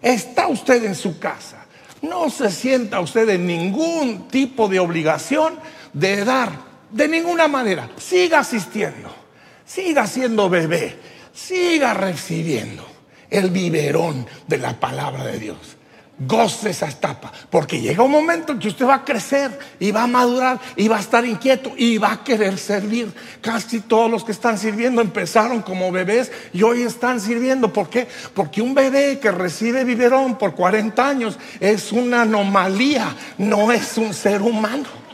Está 0.00 0.48
usted 0.48 0.84
en 0.84 0.94
su 0.94 1.18
casa. 1.18 1.66
No 2.00 2.30
se 2.30 2.50
sienta 2.50 3.00
usted 3.00 3.28
en 3.28 3.46
ningún 3.46 4.28
tipo 4.28 4.68
de 4.68 4.78
obligación 4.78 5.58
de 5.92 6.24
dar, 6.24 6.50
de 6.90 7.08
ninguna 7.08 7.48
manera. 7.48 7.90
Siga 7.98 8.40
asistiendo, 8.40 9.14
siga 9.64 10.06
siendo 10.06 10.48
bebé, 10.48 10.96
siga 11.34 11.94
recibiendo 11.94 12.86
el 13.28 13.50
biberón 13.50 14.26
de 14.46 14.58
la 14.58 14.78
palabra 14.78 15.24
de 15.24 15.38
Dios 15.38 15.75
goce 16.18 16.70
esa 16.70 16.88
etapa, 16.88 17.30
porque 17.50 17.80
llega 17.80 18.02
un 18.02 18.10
momento 18.10 18.52
en 18.52 18.58
que 18.58 18.68
usted 18.68 18.86
va 18.86 18.96
a 18.96 19.04
crecer 19.04 19.58
y 19.78 19.90
va 19.90 20.04
a 20.04 20.06
madurar 20.06 20.58
y 20.74 20.88
va 20.88 20.96
a 20.96 21.00
estar 21.00 21.24
inquieto 21.24 21.72
y 21.76 21.98
va 21.98 22.12
a 22.12 22.24
querer 22.24 22.58
servir. 22.58 23.12
Casi 23.40 23.80
todos 23.80 24.10
los 24.10 24.24
que 24.24 24.32
están 24.32 24.58
sirviendo 24.58 25.02
empezaron 25.02 25.62
como 25.62 25.92
bebés 25.92 26.32
y 26.52 26.62
hoy 26.62 26.82
están 26.82 27.20
sirviendo. 27.20 27.72
¿Por 27.72 27.90
qué? 27.90 28.08
Porque 28.34 28.62
un 28.62 28.74
bebé 28.74 29.18
que 29.20 29.30
recibe 29.30 29.84
biberón 29.84 30.38
por 30.38 30.54
40 30.54 31.06
años 31.06 31.38
es 31.60 31.92
una 31.92 32.22
anomalía, 32.22 33.14
no 33.38 33.70
es 33.72 33.98
un 33.98 34.14
ser 34.14 34.42
humano. 34.42 35.05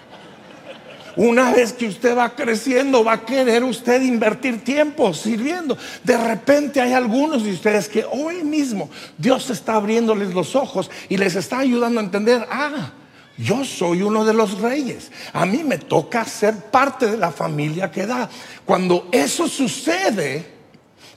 Una 1.17 1.53
vez 1.53 1.73
que 1.73 1.87
usted 1.87 2.17
va 2.17 2.35
creciendo, 2.35 3.05
va 3.05 3.13
a 3.13 3.25
querer 3.25 3.63
usted 3.65 4.01
invertir 4.03 4.65
tiempo 4.65 5.13
sirviendo. 5.13 5.77
De 6.03 6.17
repente 6.17 6.81
hay 6.81 6.93
algunos 6.93 7.45
de 7.45 7.53
ustedes 7.53 7.89
que 7.89 8.05
hoy 8.11 8.43
mismo 8.43 8.89
Dios 9.19 9.51
está 9.51 9.75
abriéndoles 9.75 10.33
los 10.33 10.57
ojos 10.57 10.91
y 11.09 11.17
les 11.17 11.35
está 11.35 11.59
ayudando 11.59 12.01
a 12.01 12.05
entender, 12.05 12.47
ah, 12.51 12.93
yo 13.37 13.65
soy 13.65 14.03
uno 14.03 14.25
de 14.25 14.35
los 14.35 14.59
reyes. 14.61 15.11
A 15.33 15.45
mí 15.45 15.63
me 15.65 15.79
toca 15.79 16.25
ser 16.25 16.57
parte 16.57 17.07
de 17.07 17.17
la 17.17 17.31
familia 17.31 17.91
que 17.91 18.07
da. 18.07 18.29
Cuando 18.65 19.09
eso 19.13 19.49
sucede, 19.49 20.47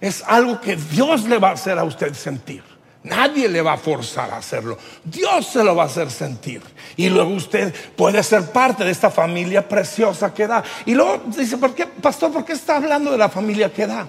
es 0.02 0.24
algo 0.25 0.60
que 0.60 0.75
Dios 0.75 1.28
le 1.28 1.38
va 1.38 1.50
a 1.50 1.54
hacer 1.54 1.78
a 1.78 1.84
usted 1.84 2.14
sentir. 2.14 2.75
Nadie 3.06 3.48
le 3.48 3.62
va 3.62 3.74
a 3.74 3.78
forzar 3.78 4.32
a 4.32 4.38
hacerlo. 4.38 4.78
Dios 5.04 5.46
se 5.46 5.64
lo 5.64 5.76
va 5.76 5.84
a 5.84 5.86
hacer 5.86 6.10
sentir. 6.10 6.62
Y 6.98 7.08
luego 7.10 7.36
usted 7.36 7.74
puede 7.96 8.24
ser 8.24 8.52
parte 8.52 8.84
de 8.84 8.90
esta 8.90 9.12
familia 9.12 9.68
preciosa 9.68 10.34
que 10.34 10.48
da. 10.48 10.64
Y 10.88 10.96
luego 10.96 11.22
dice, 11.28 11.58
¿por 11.58 11.76
qué, 11.76 11.86
pastor, 11.86 12.32
por 12.32 12.44
qué 12.44 12.54
está 12.54 12.78
hablando 12.78 13.12
de 13.12 13.20
la 13.20 13.30
familia 13.30 13.72
que 13.72 13.86
da? 13.86 14.08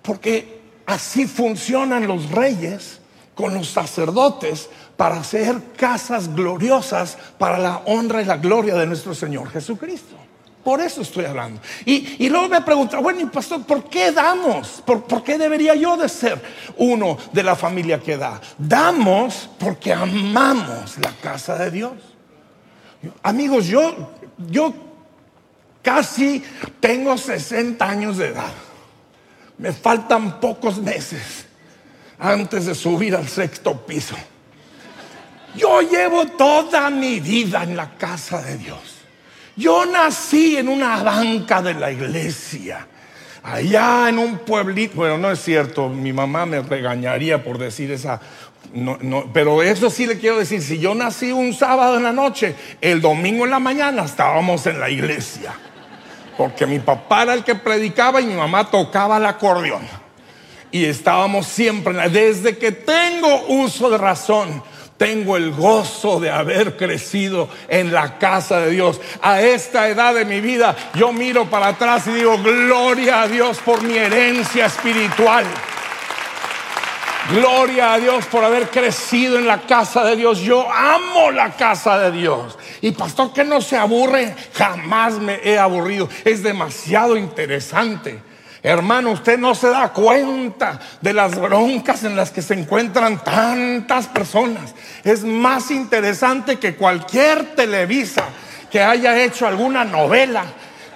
Porque 0.00 0.60
así 0.86 1.26
funcionan 1.26 2.06
los 2.06 2.30
reyes 2.30 3.00
con 3.34 3.52
los 3.52 3.68
sacerdotes 3.68 4.70
para 4.96 5.16
hacer 5.16 5.60
casas 5.76 6.34
gloriosas 6.34 7.18
para 7.36 7.58
la 7.58 7.82
honra 7.84 8.22
y 8.22 8.24
la 8.24 8.38
gloria 8.38 8.76
de 8.76 8.86
nuestro 8.86 9.14
Señor 9.14 9.50
Jesucristo. 9.50 10.16
Por 10.62 10.80
eso 10.80 11.02
estoy 11.02 11.24
hablando. 11.24 11.60
Y, 11.84 12.28
luego 12.28 12.48
me 12.48 12.60
pregunta, 12.60 12.98
bueno, 13.00 13.20
y 13.20 13.26
pastor, 13.26 13.64
¿por 13.64 13.88
qué 13.88 14.12
damos? 14.12 14.82
¿Por, 14.86 15.02
¿Por, 15.04 15.24
qué 15.24 15.36
debería 15.36 15.74
yo 15.74 15.96
de 15.96 16.08
ser 16.08 16.40
uno 16.76 17.18
de 17.32 17.42
la 17.42 17.56
familia 17.56 18.00
que 18.00 18.16
da? 18.16 18.40
Damos 18.56 19.50
porque 19.58 19.92
amamos 19.92 20.98
la 20.98 21.12
casa 21.20 21.56
de 21.56 21.70
Dios. 21.70 21.92
Amigos, 23.24 23.66
yo, 23.66 24.12
yo 24.50 24.72
casi 25.82 26.44
tengo 26.78 27.18
60 27.18 27.84
años 27.84 28.18
de 28.18 28.28
edad. 28.28 28.52
Me 29.58 29.72
faltan 29.72 30.40
pocos 30.40 30.78
meses 30.78 31.46
antes 32.18 32.66
de 32.66 32.74
subir 32.76 33.16
al 33.16 33.28
sexto 33.28 33.84
piso. 33.84 34.14
Yo 35.56 35.82
llevo 35.82 36.26
toda 36.26 36.88
mi 36.88 37.18
vida 37.18 37.64
en 37.64 37.76
la 37.76 37.90
casa 37.96 38.40
de 38.40 38.58
Dios. 38.58 39.01
Yo 39.56 39.84
nací 39.84 40.56
en 40.56 40.68
una 40.68 41.02
banca 41.02 41.60
de 41.60 41.74
la 41.74 41.90
iglesia, 41.90 42.86
allá 43.42 44.08
en 44.08 44.18
un 44.18 44.38
pueblito. 44.38 44.96
Bueno, 44.96 45.18
no 45.18 45.30
es 45.30 45.42
cierto, 45.42 45.88
mi 45.88 46.12
mamá 46.12 46.46
me 46.46 46.62
regañaría 46.62 47.42
por 47.44 47.58
decir 47.58 47.90
esa. 47.90 48.20
pero 49.34 49.62
eso 49.62 49.90
sí 49.90 50.06
le 50.06 50.18
quiero 50.18 50.38
decir, 50.38 50.62
si 50.62 50.78
yo 50.78 50.94
nací 50.94 51.32
un 51.32 51.52
sábado 51.52 51.98
en 51.98 52.04
la 52.04 52.12
noche, 52.12 52.54
el 52.80 53.02
domingo 53.02 53.44
en 53.44 53.50
la 53.50 53.58
mañana 53.58 54.04
estábamos 54.04 54.66
en 54.66 54.80
la 54.80 54.88
iglesia. 54.88 55.52
Porque 56.38 56.66
mi 56.66 56.78
papá 56.78 57.24
era 57.24 57.34
el 57.34 57.44
que 57.44 57.54
predicaba 57.54 58.22
y 58.22 58.26
mi 58.26 58.34
mamá 58.34 58.70
tocaba 58.70 59.18
el 59.18 59.26
acordeón. 59.26 59.82
Y 60.70 60.86
estábamos 60.86 61.46
siempre, 61.46 62.08
desde 62.08 62.56
que 62.56 62.72
tengo 62.72 63.48
uso 63.48 63.90
de 63.90 63.98
razón, 63.98 64.62
tengo 65.02 65.36
el 65.36 65.50
gozo 65.50 66.20
de 66.20 66.30
haber 66.30 66.76
crecido 66.76 67.48
en 67.66 67.92
la 67.92 68.20
casa 68.20 68.60
de 68.60 68.70
Dios. 68.70 69.00
A 69.20 69.40
esta 69.40 69.88
edad 69.88 70.14
de 70.14 70.24
mi 70.24 70.40
vida 70.40 70.76
yo 70.94 71.12
miro 71.12 71.50
para 71.50 71.66
atrás 71.66 72.06
y 72.06 72.12
digo, 72.12 72.38
gloria 72.38 73.22
a 73.22 73.26
Dios 73.26 73.58
por 73.64 73.82
mi 73.82 73.98
herencia 73.98 74.66
espiritual. 74.66 75.44
Gloria 77.32 77.94
a 77.94 77.98
Dios 77.98 78.26
por 78.26 78.44
haber 78.44 78.70
crecido 78.70 79.40
en 79.40 79.48
la 79.48 79.62
casa 79.62 80.04
de 80.04 80.14
Dios. 80.14 80.38
Yo 80.38 80.70
amo 80.70 81.32
la 81.32 81.50
casa 81.56 81.98
de 81.98 82.12
Dios. 82.12 82.56
Y 82.80 82.92
pastor 82.92 83.32
que 83.32 83.42
no 83.42 83.60
se 83.60 83.76
aburre, 83.76 84.36
jamás 84.54 85.14
me 85.14 85.40
he 85.42 85.58
aburrido. 85.58 86.08
Es 86.24 86.44
demasiado 86.44 87.16
interesante. 87.16 88.22
Hermano, 88.62 89.10
usted 89.10 89.38
no 89.38 89.56
se 89.56 89.68
da 89.68 89.92
cuenta 89.92 90.78
de 91.00 91.12
las 91.12 91.38
broncas 91.38 92.04
en 92.04 92.14
las 92.14 92.30
que 92.30 92.42
se 92.42 92.54
encuentran 92.54 93.22
tantas 93.24 94.06
personas. 94.06 94.74
Es 95.02 95.24
más 95.24 95.72
interesante 95.72 96.58
que 96.60 96.76
cualquier 96.76 97.56
Televisa 97.56 98.24
que 98.70 98.80
haya 98.80 99.20
hecho 99.22 99.46
alguna 99.46 99.84
novela 99.84 100.44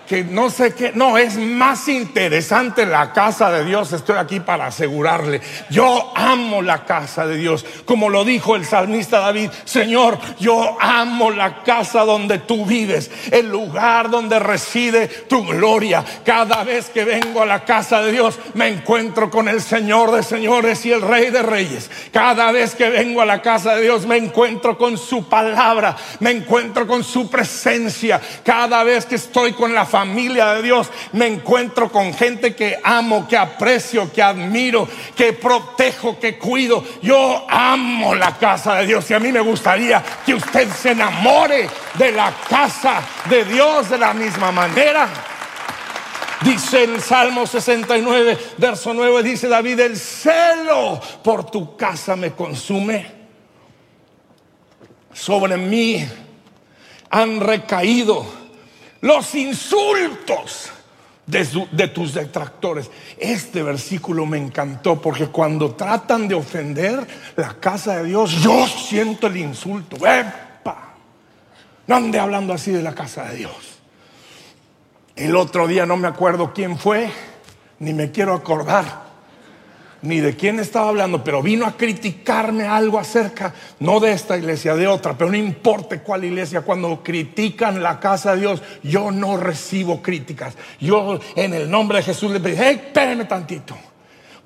que 0.06 0.24
no 0.24 0.50
sé 0.50 0.74
qué, 0.74 0.92
no, 0.94 1.18
es 1.18 1.36
más 1.36 1.88
interesante 1.88 2.86
la 2.86 3.12
casa 3.12 3.50
de 3.50 3.64
Dios, 3.64 3.92
estoy 3.92 4.16
aquí 4.16 4.40
para 4.40 4.66
asegurarle. 4.66 5.40
Yo 5.68 6.12
amo 6.14 6.62
la 6.62 6.84
casa 6.84 7.26
de 7.26 7.36
Dios, 7.36 7.64
como 7.84 8.08
lo 8.08 8.24
dijo 8.24 8.56
el 8.56 8.64
salmista 8.64 9.20
David, 9.20 9.50
Señor, 9.64 10.18
yo 10.38 10.76
amo 10.80 11.30
la 11.30 11.62
casa 11.62 12.04
donde 12.04 12.38
tú 12.38 12.64
vives, 12.64 13.10
el 13.30 13.50
lugar 13.50 14.08
donde 14.10 14.38
reside 14.38 15.08
tu 15.08 15.44
gloria. 15.44 16.04
Cada 16.24 16.62
vez 16.64 16.88
que 16.88 17.04
vengo 17.04 17.42
a 17.42 17.46
la 17.46 17.64
casa 17.64 18.00
de 18.02 18.12
Dios, 18.12 18.38
me 18.54 18.68
encuentro 18.68 19.30
con 19.30 19.48
el 19.48 19.60
Señor 19.60 20.12
de 20.12 20.22
señores 20.22 20.86
y 20.86 20.92
el 20.92 21.02
Rey 21.02 21.30
de 21.30 21.42
reyes. 21.42 21.90
Cada 22.12 22.52
vez 22.52 22.74
que 22.74 22.88
vengo 22.88 23.20
a 23.20 23.26
la 23.26 23.42
casa 23.42 23.74
de 23.74 23.82
Dios, 23.82 24.06
me 24.06 24.16
encuentro 24.16 24.78
con 24.78 24.96
su 24.96 25.28
palabra, 25.28 25.96
me 26.20 26.30
encuentro 26.30 26.86
con 26.86 27.02
su 27.02 27.28
presencia. 27.28 28.20
Cada 28.44 28.84
vez 28.84 29.04
que 29.04 29.16
estoy 29.16 29.52
con 29.52 29.74
la 29.74 29.84
familia 29.84 29.95
de 30.04 30.62
Dios 30.62 30.90
me 31.12 31.26
encuentro 31.26 31.90
con 31.90 32.12
gente 32.12 32.54
que 32.54 32.78
amo, 32.82 33.26
que 33.26 33.36
aprecio, 33.36 34.12
que 34.12 34.22
admiro, 34.22 34.86
que 35.16 35.32
protejo, 35.32 36.18
que 36.18 36.36
cuido. 36.36 36.84
Yo 37.00 37.46
amo 37.48 38.14
la 38.14 38.36
casa 38.36 38.76
de 38.76 38.86
Dios 38.86 39.10
y 39.10 39.14
a 39.14 39.20
mí 39.20 39.32
me 39.32 39.40
gustaría 39.40 40.02
que 40.24 40.34
usted 40.34 40.68
se 40.70 40.90
enamore 40.90 41.68
de 41.94 42.12
la 42.12 42.32
casa 42.48 43.00
de 43.28 43.44
Dios 43.44 43.88
de 43.88 43.98
la 43.98 44.12
misma 44.12 44.52
manera. 44.52 45.08
Dice 46.42 46.84
en 46.84 47.00
Salmo 47.00 47.46
69, 47.46 48.38
verso 48.58 48.92
9, 48.92 49.22
dice 49.22 49.48
David, 49.48 49.80
el 49.80 49.96
celo 49.96 51.00
por 51.22 51.50
tu 51.50 51.76
casa 51.76 52.14
me 52.14 52.32
consume. 52.32 53.16
Sobre 55.12 55.56
mí 55.56 56.06
han 57.08 57.40
recaído 57.40 58.45
los 59.00 59.34
insultos 59.34 60.70
de, 61.26 61.88
tus 61.88 62.14
detractores. 62.14 62.90
Este 63.18 63.62
versículo 63.62 64.26
me 64.26 64.38
encantó 64.38 65.00
porque 65.00 65.26
cuando 65.26 65.74
tratan 65.74 66.28
de 66.28 66.34
ofender 66.34 67.06
la 67.36 67.54
casa 67.54 67.98
de 67.98 68.04
Dios, 68.04 68.32
yo 68.42 68.66
siento 68.66 69.26
el 69.26 69.36
insulto. 69.36 69.96
¡Epa! 69.96 70.94
No 71.86 71.96
ande 71.96 72.18
hablando 72.18 72.52
así 72.52 72.70
de 72.70 72.82
la 72.82 72.94
casa 72.94 73.24
de 73.24 73.36
Dios. 73.36 73.78
El 75.14 75.34
otro 75.36 75.66
día 75.66 75.86
no 75.86 75.96
me 75.96 76.08
acuerdo 76.08 76.52
quién 76.52 76.78
fue, 76.78 77.10
ni 77.78 77.92
me 77.94 78.10
quiero 78.10 78.34
acordar 78.34 79.05
ni 80.02 80.20
de 80.20 80.36
quién 80.36 80.60
estaba 80.60 80.88
hablando, 80.88 81.24
pero 81.24 81.42
vino 81.42 81.66
a 81.66 81.76
criticarme 81.76 82.64
algo 82.64 82.98
acerca, 82.98 83.54
no 83.80 84.00
de 84.00 84.12
esta 84.12 84.36
iglesia, 84.36 84.74
de 84.74 84.86
otra, 84.86 85.16
pero 85.16 85.30
no 85.30 85.36
importa 85.36 86.02
cuál 86.02 86.24
iglesia, 86.24 86.60
cuando 86.60 87.02
critican 87.02 87.82
la 87.82 87.98
casa 88.00 88.34
de 88.34 88.40
Dios, 88.40 88.62
yo 88.82 89.10
no 89.10 89.36
recibo 89.36 90.02
críticas. 90.02 90.54
Yo 90.80 91.18
en 91.34 91.54
el 91.54 91.70
nombre 91.70 91.98
de 91.98 92.04
Jesús 92.04 92.30
le 92.30 92.40
pedí, 92.40 92.56
hey, 92.58 92.82
espérame 92.86 93.26
tantito. 93.26 93.76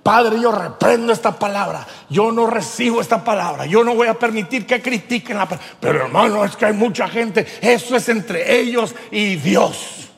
Padre, 0.03 0.41
yo 0.41 0.51
reprendo 0.51 1.13
esta 1.13 1.39
palabra. 1.39 1.87
Yo 2.09 2.33
no 2.33 2.47
recibo 2.47 3.03
esta 3.03 3.23
palabra. 3.23 3.67
Yo 3.67 3.85
no 3.85 3.95
voy 3.95 4.09
a 4.09 4.15
permitir 4.15 4.67
que 4.67 4.81
critiquen 4.81 5.37
la 5.37 5.47
palabra. 5.47 5.67
Pero 5.79 6.07
hermano, 6.07 6.45
es 6.45 6.57
que 6.57 6.67
hay 6.67 6.73
mucha 6.73 7.07
gente. 7.07 7.47
Eso 7.61 7.97
es 7.97 8.09
entre 8.09 8.61
ellos 8.61 8.95
y 9.11 9.37
Dios. 9.37 10.11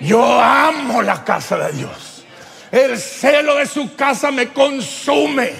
Yo 0.00 0.22
amo 0.40 1.02
la 1.02 1.22
casa 1.22 1.58
de 1.58 1.72
Dios. 1.72 2.13
El 2.74 2.98
celo 2.98 3.54
de 3.54 3.66
su 3.66 3.94
casa 3.94 4.32
me 4.32 4.48
consume. 4.48 5.52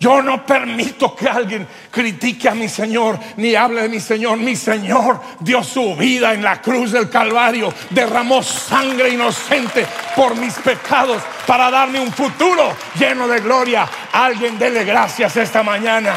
Yo 0.00 0.22
no 0.22 0.46
permito 0.46 1.14
que 1.14 1.28
alguien 1.28 1.68
critique 1.90 2.48
a 2.48 2.54
mi 2.54 2.70
Señor 2.70 3.18
ni 3.36 3.54
hable 3.54 3.82
de 3.82 3.90
mi 3.90 4.00
Señor. 4.00 4.38
Mi 4.38 4.56
Señor 4.56 5.20
dio 5.40 5.62
su 5.62 5.94
vida 5.94 6.32
en 6.32 6.42
la 6.42 6.62
cruz 6.62 6.92
del 6.92 7.10
Calvario, 7.10 7.70
derramó 7.90 8.42
sangre 8.42 9.10
inocente 9.10 9.86
por 10.16 10.34
mis 10.34 10.54
pecados 10.54 11.22
para 11.46 11.70
darme 11.70 12.00
un 12.00 12.10
futuro 12.10 12.74
lleno 12.98 13.28
de 13.28 13.40
gloria. 13.40 13.86
Alguien 14.10 14.58
dele 14.58 14.84
gracias 14.84 15.36
esta 15.36 15.62
mañana 15.62 16.16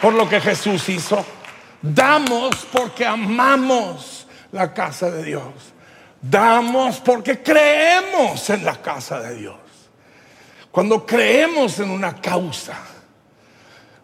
por 0.00 0.14
lo 0.14 0.26
que 0.26 0.40
Jesús 0.40 0.88
hizo. 0.88 1.26
Damos 1.82 2.66
porque 2.72 3.04
amamos 3.04 4.26
la 4.50 4.72
casa 4.72 5.10
de 5.10 5.24
Dios. 5.24 5.72
Damos 6.22 7.00
porque 7.00 7.42
creemos 7.42 8.48
en 8.50 8.64
la 8.64 8.80
casa 8.80 9.20
de 9.20 9.34
Dios. 9.34 9.56
Cuando 10.70 11.04
creemos 11.04 11.78
en 11.80 11.90
una 11.90 12.14
causa, 12.20 12.78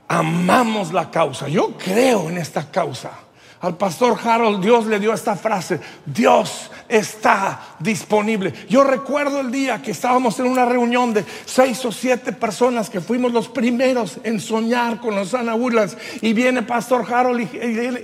amamos 0.08 0.92
la 0.92 1.10
causa. 1.10 1.48
Yo 1.48 1.78
creo 1.78 2.28
en 2.28 2.38
esta 2.38 2.68
causa. 2.70 3.12
Al 3.60 3.76
pastor 3.76 4.16
Harold 4.22 4.62
Dios 4.62 4.86
le 4.86 5.00
dio 5.00 5.12
esta 5.12 5.34
frase, 5.34 5.80
Dios 6.06 6.70
está 6.88 7.60
disponible. 7.80 8.52
Yo 8.68 8.84
recuerdo 8.84 9.40
el 9.40 9.50
día 9.50 9.82
que 9.82 9.90
estábamos 9.90 10.38
en 10.38 10.46
una 10.46 10.64
reunión 10.64 11.12
de 11.12 11.24
seis 11.44 11.84
o 11.84 11.92
siete 11.92 12.32
personas 12.32 12.88
que 12.88 13.00
fuimos 13.00 13.32
los 13.32 13.48
primeros 13.48 14.18
en 14.24 14.40
soñar 14.40 15.00
con 15.00 15.14
los 15.14 15.34
anabulas 15.34 15.96
y 16.20 16.32
viene 16.32 16.62
pastor 16.62 17.04
Harold 17.12 17.48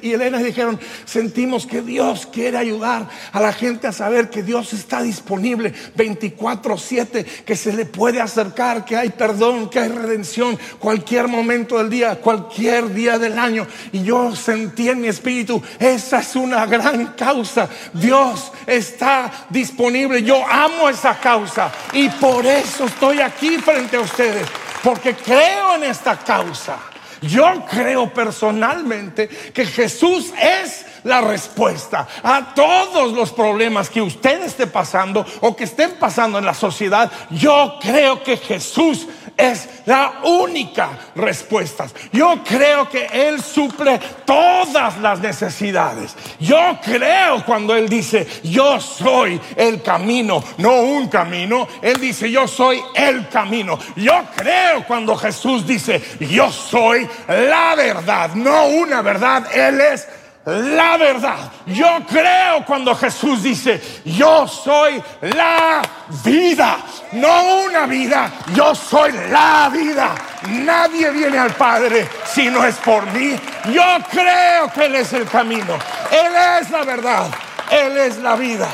y, 0.03 0.13
Elena 0.13 0.41
y 0.41 0.45
dijeron, 0.45 0.79
sentimos 1.05 1.67
que 1.67 1.83
Dios 1.83 2.27
quiere 2.27 2.59
ayudar 2.59 3.09
a 3.33 3.41
la 3.41 3.53
gente 3.53 3.87
a 3.87 3.93
saber 3.93 4.31
que 4.31 4.43
Dios 4.43 4.73
está 4.73 5.03
disponible 5.03 5.73
24/7, 5.97 7.25
que 7.45 7.57
se 7.57 7.73
le 7.73 7.87
puede 7.87 8.21
acercar, 8.21 8.85
que 8.85 8.97
hay 8.97 9.11
perdón, 9.11 9.71
que 9.71 9.79
hay 9.79 9.89
redención, 9.89 10.59
cualquier 10.79 11.29
momento 11.29 11.79
del 11.79 11.91
día, 11.91 12.17
cualquier 12.17 12.93
día 12.93 13.19
del 13.19 13.39
año. 13.39 13.67
Y 13.93 14.03
yo 14.03 14.35
sentí 14.35 14.89
en 14.89 15.01
mi 15.01 15.09
espíritu, 15.09 15.44
esa 15.79 16.19
es 16.21 16.37
una 16.37 16.67
gran 16.67 17.07
causa. 17.09 17.69
Dios 17.93 18.53
está 18.67 19.31
disponible. 19.51 20.23
Yo 20.23 20.45
amo 20.47 20.89
esa 20.89 21.19
causa 21.19 21.71
y 21.93 22.09
por 22.09 22.45
eso 22.47 22.85
estoy 22.85 23.21
aquí 23.21 23.59
frente 23.59 23.97
a 23.97 24.01
ustedes, 24.01 24.47
porque 24.83 25.15
creo 25.15 25.77
en 25.77 25.85
esta 25.85 26.17
causa. 26.17 26.79
Yo 27.23 27.65
creo 27.71 28.13
personalmente 28.13 29.29
que 29.29 29.65
Jesús 29.65 30.33
es 30.41 30.85
la 31.05 31.21
respuesta 31.21 32.07
a 32.23 32.55
todos 32.55 33.13
los 33.13 33.33
problemas 33.33 33.89
que 33.89 34.03
usted 34.03 34.43
esté 34.43 34.67
pasando 34.67 35.25
o 35.41 35.55
que 35.55 35.65
estén 35.65 35.93
pasando 35.93 36.39
en 36.39 36.45
la 36.45 36.55
sociedad. 36.55 37.11
Yo 37.31 37.79
creo 37.81 38.23
que 38.23 38.37
Jesús 38.37 39.07
es 39.37 39.69
la 39.87 40.21
única 40.25 40.91
respuesta. 41.15 41.87
Yo 42.13 42.43
creo 42.45 42.89
que 42.89 43.07
Él 43.13 43.43
suple 43.43 44.01
todas 44.25 44.99
las 44.99 45.21
necesidades. 45.21 46.15
Yo 46.39 46.79
creo 46.83 47.45
cuando 47.45 47.75
Él 47.75 47.89
dice, 47.89 48.27
yo 48.45 48.81
soy 48.81 49.41
el 49.57 49.83
camino, 49.83 50.43
no 50.59 50.81
un 50.81 51.09
camino. 51.09 51.67
Él 51.83 52.01
dice, 52.01 52.31
yo 52.31 52.47
soy 52.47 52.83
el 52.95 53.29
camino. 53.29 53.79
Yo 53.97 54.25
creo 54.37 54.85
cuando 54.87 55.17
Jesús 55.17 55.67
dice, 55.67 56.01
yo 56.21 56.51
soy 56.51 57.09
la 57.29 57.75
verdad, 57.75 58.35
no 58.35 58.67
una 58.67 59.03
verdad. 59.03 59.47
Él 59.55 59.81
es 59.81 60.09
la 60.47 60.97
verdad. 60.97 61.53
Yo 61.67 62.01
creo 62.09 62.65
cuando 62.67 62.95
Jesús 62.95 63.43
dice, 63.43 63.81
yo 64.05 64.47
soy 64.47 65.03
la 65.23 65.83
vida, 66.25 66.79
no 67.13 67.65
una 67.65 67.87
vida, 67.87 68.31
yo 68.55 68.75
soy 68.75 69.13
la 69.31 69.71
vida. 69.73 70.15
Nadie 70.49 71.11
viene 71.11 71.39
al 71.39 71.55
Padre 71.55 72.07
si 72.27 72.49
no 72.49 72.65
es 72.65 72.77
por 72.77 73.07
mí. 73.13 73.35
Yo 73.73 73.83
creo 74.11 74.71
que 74.73 74.87
Él 74.87 74.97
es 74.97 75.13
el 75.15 75.27
camino, 75.27 75.79
Él 76.11 76.33
es 76.61 76.71
la 76.71 76.85
verdad, 76.85 77.27
Él 77.71 77.97
es 77.97 78.19
la 78.19 78.37
vida. 78.37 78.69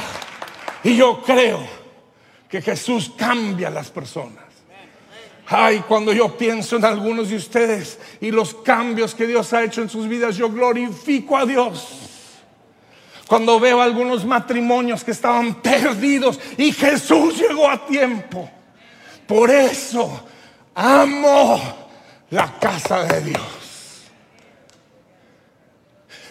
Y 0.82 0.96
yo 0.96 1.22
creo 1.22 1.66
que 2.48 2.60
Jesús 2.60 3.12
cambia 3.16 3.68
a 3.68 3.70
las 3.70 3.90
personas. 3.90 4.49
Ay, 5.52 5.82
cuando 5.88 6.12
yo 6.12 6.36
pienso 6.38 6.76
en 6.76 6.84
algunos 6.84 7.28
de 7.28 7.34
ustedes 7.34 7.98
y 8.20 8.30
los 8.30 8.54
cambios 8.54 9.16
que 9.16 9.26
Dios 9.26 9.52
ha 9.52 9.64
hecho 9.64 9.82
en 9.82 9.88
sus 9.88 10.06
vidas, 10.06 10.36
yo 10.36 10.48
glorifico 10.48 11.36
a 11.36 11.44
Dios. 11.44 11.88
Cuando 13.26 13.58
veo 13.58 13.82
algunos 13.82 14.24
matrimonios 14.24 15.02
que 15.02 15.10
estaban 15.10 15.54
perdidos 15.60 16.38
y 16.56 16.70
Jesús 16.70 17.36
llegó 17.36 17.68
a 17.68 17.84
tiempo. 17.84 18.48
Por 19.26 19.50
eso 19.50 20.24
amo 20.72 21.60
la 22.30 22.56
casa 22.60 23.02
de 23.06 23.20
Dios. 23.20 23.42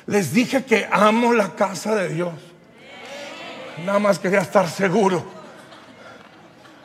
Les 0.05 0.33
dije 0.33 0.63
que 0.63 0.87
amo 0.89 1.33
la 1.33 1.55
casa 1.55 1.93
de 1.93 2.07
Dios. 2.07 2.33
Nada 3.85 3.99
más 3.99 4.17
quería 4.17 4.39
estar 4.39 4.69
seguro. 4.69 5.25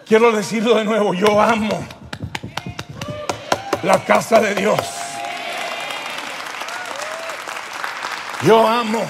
Quiero 0.05 0.33
decirlo 0.33 0.75
de 0.75 0.85
nuevo, 0.85 1.15
yo 1.15 1.41
amo 1.41 1.87
la 3.85 4.03
casa 4.03 4.41
de 4.41 4.55
Dios. 4.55 4.81
Yo 8.43 8.67
amo 8.67 9.03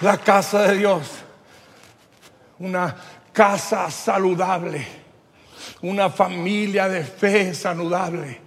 la 0.00 0.16
casa 0.16 0.62
de 0.62 0.78
Dios. 0.78 1.08
Una 2.58 2.96
casa 3.32 3.90
saludable. 3.90 4.86
Una 5.82 6.08
familia 6.08 6.88
de 6.88 7.04
fe 7.04 7.54
saludable. 7.54 8.40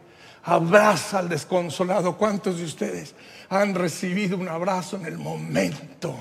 Abraza 0.44 1.20
al 1.20 1.30
desconsolado. 1.30 2.18
¿Cuántos 2.18 2.58
de 2.58 2.66
ustedes 2.66 3.14
han 3.50 3.76
recibido 3.76 4.38
un 4.38 4.50
abrazo 4.50 4.98
en 4.98 5.06
el 5.06 5.18
momento 5.20 6.16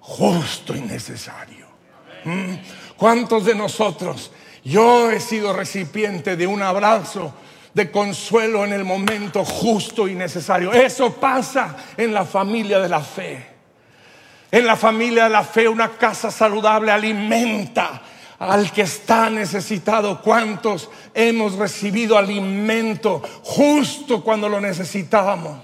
justo 0.00 0.76
y 0.76 0.82
necesario? 0.82 1.66
¿Mm? 2.24 2.54
¿Cuántos 2.96 3.46
de 3.46 3.54
nosotros? 3.54 4.30
Yo 4.64 5.10
he 5.10 5.18
sido 5.18 5.54
recipiente 5.54 6.36
de 6.36 6.46
un 6.46 6.60
abrazo 6.60 7.32
de 7.78 7.92
consuelo 7.92 8.64
en 8.64 8.72
el 8.72 8.84
momento 8.84 9.44
justo 9.44 10.08
y 10.08 10.14
necesario. 10.16 10.72
Eso 10.72 11.12
pasa 11.14 11.76
en 11.96 12.12
la 12.12 12.24
familia 12.24 12.80
de 12.80 12.88
la 12.88 13.00
fe. 13.00 13.46
En 14.50 14.66
la 14.66 14.74
familia 14.74 15.24
de 15.24 15.30
la 15.30 15.44
fe 15.44 15.68
una 15.68 15.90
casa 15.90 16.32
saludable 16.32 16.90
alimenta 16.90 18.02
al 18.40 18.72
que 18.72 18.82
está 18.82 19.30
necesitado. 19.30 20.20
¿Cuántos 20.20 20.90
hemos 21.14 21.54
recibido 21.54 22.18
alimento 22.18 23.22
justo 23.44 24.24
cuando 24.24 24.48
lo 24.48 24.60
necesitábamos? 24.60 25.60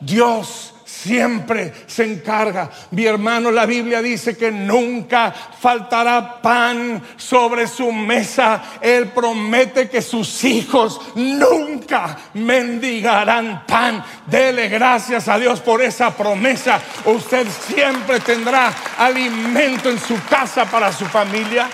Dios 0.00 0.71
siempre 1.02 1.72
se 1.86 2.04
encarga. 2.04 2.70
Mi 2.92 3.04
hermano, 3.04 3.50
la 3.50 3.66
Biblia 3.66 4.00
dice 4.00 4.36
que 4.36 4.50
nunca 4.50 5.32
faltará 5.32 6.40
pan 6.40 7.02
sobre 7.16 7.66
su 7.66 7.90
mesa. 7.92 8.62
Él 8.80 9.08
promete 9.08 9.88
que 9.88 10.00
sus 10.00 10.44
hijos 10.44 11.00
nunca 11.14 12.16
mendigarán 12.34 13.64
pan. 13.66 14.04
Dele 14.26 14.68
gracias 14.68 15.28
a 15.28 15.38
Dios 15.38 15.60
por 15.60 15.82
esa 15.82 16.16
promesa. 16.16 16.80
Usted 17.04 17.46
siempre 17.66 18.20
tendrá 18.20 18.72
alimento 18.98 19.90
en 19.90 19.98
su 19.98 20.16
casa 20.30 20.64
para 20.66 20.92
su 20.92 21.04
familia. 21.06 21.68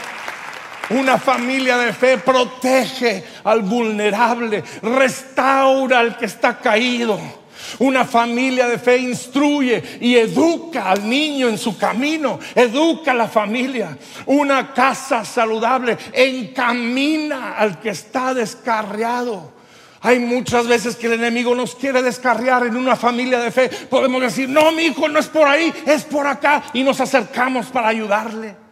Una 0.91 1.19
familia 1.19 1.77
de 1.77 1.93
fe 1.93 2.17
protege 2.17 3.23
al 3.45 3.61
vulnerable, 3.61 4.65
restaura 4.83 5.99
al 5.99 6.17
que 6.17 6.25
está 6.25 6.59
caído. 6.59 7.38
Una 7.79 8.05
familia 8.05 8.69
de 8.69 8.79
fe 8.79 8.99
instruye 8.99 9.83
y 10.01 10.17
educa 10.17 10.91
al 10.91 11.09
niño 11.09 11.49
en 11.49 11.59
su 11.59 11.77
camino, 11.77 12.39
educa 12.55 13.13
a 13.13 13.15
la 13.15 13.29
familia. 13.29 13.97
Una 14.27 14.73
casa 14.73 15.25
saludable 15.25 15.97
encamina 16.13 17.57
al 17.57 17.81
que 17.81 17.91
está 17.91 18.35
descarriado. 18.35 19.59
Hay 20.01 20.21
muchas 20.21 20.67
veces 20.67 20.97
que 20.97 21.09
el 21.09 21.15
enemigo 21.15 21.55
nos 21.55 21.75
quiere 21.75 22.03
descarriar 22.03 22.67
en 22.67 22.77
una 22.77 22.95
familia 22.95 23.41
de 23.41 23.51
fe. 23.51 23.69
Podemos 23.69 24.21
decir, 24.23 24.49
no, 24.49 24.71
mi 24.73 24.85
hijo 24.85 25.09
no 25.09 25.19
es 25.19 25.27
por 25.27 25.47
ahí, 25.47 25.73
es 25.87 26.05
por 26.05 26.27
acá. 26.27 26.63
Y 26.73 26.85
nos 26.85 27.01
acercamos 27.01 27.67
para 27.67 27.89
ayudarle. 27.89 28.68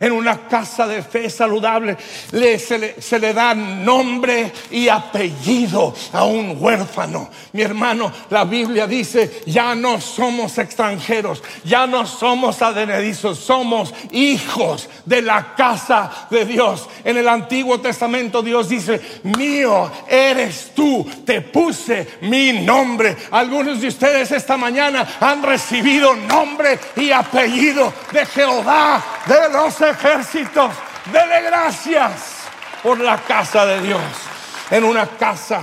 En 0.00 0.12
una 0.12 0.46
casa 0.48 0.86
de 0.86 1.02
fe 1.02 1.28
saludable 1.28 1.96
le- 2.30 2.58
se, 2.60 2.78
le, 2.78 3.02
se 3.02 3.18
da 3.32 3.52
nombre 3.54 4.52
y 4.70 4.88
apellido 4.88 5.92
a 6.12 6.24
un 6.24 6.56
huérfano. 6.58 7.28
Mi 7.52 7.62
hermano, 7.62 8.12
la 8.30 8.44
Biblia 8.44 8.86
dice, 8.86 9.42
ya 9.46 9.74
no 9.74 10.00
somos 10.00 10.56
extranjeros, 10.58 11.42
ya 11.64 11.86
no 11.88 12.06
somos 12.06 12.62
adenedizos, 12.62 13.38
somos 13.40 13.92
hijos 14.12 14.88
de 15.04 15.22
la 15.22 15.54
casa 15.56 16.28
de 16.30 16.44
Dios. 16.44 16.88
En 17.04 17.16
el 17.16 17.28
Antiguo 17.28 17.80
Testamento 17.80 18.40
Dios 18.42 18.68
dice, 18.68 19.00
mío 19.24 19.90
eres 20.08 20.70
tú, 20.76 21.04
te 21.26 21.40
puse 21.40 22.18
mi 22.20 22.52
nombre. 22.52 23.16
Algunos 23.32 23.80
de 23.80 23.88
ustedes 23.88 24.30
esta 24.30 24.56
mañana 24.56 25.06
han 25.18 25.42
recibido 25.42 26.14
nombre 26.14 26.78
y 26.96 27.10
apellido 27.10 27.92
de 28.12 28.24
Jehová 28.26 29.02
de 29.26 29.48
los 29.52 29.87
ejércitos. 29.88 30.72
Dele 31.12 31.42
gracias 31.42 32.12
por 32.82 32.98
la 32.98 33.16
casa 33.18 33.66
de 33.66 33.80
Dios. 33.80 34.02
En 34.70 34.84
una 34.84 35.06
casa 35.06 35.60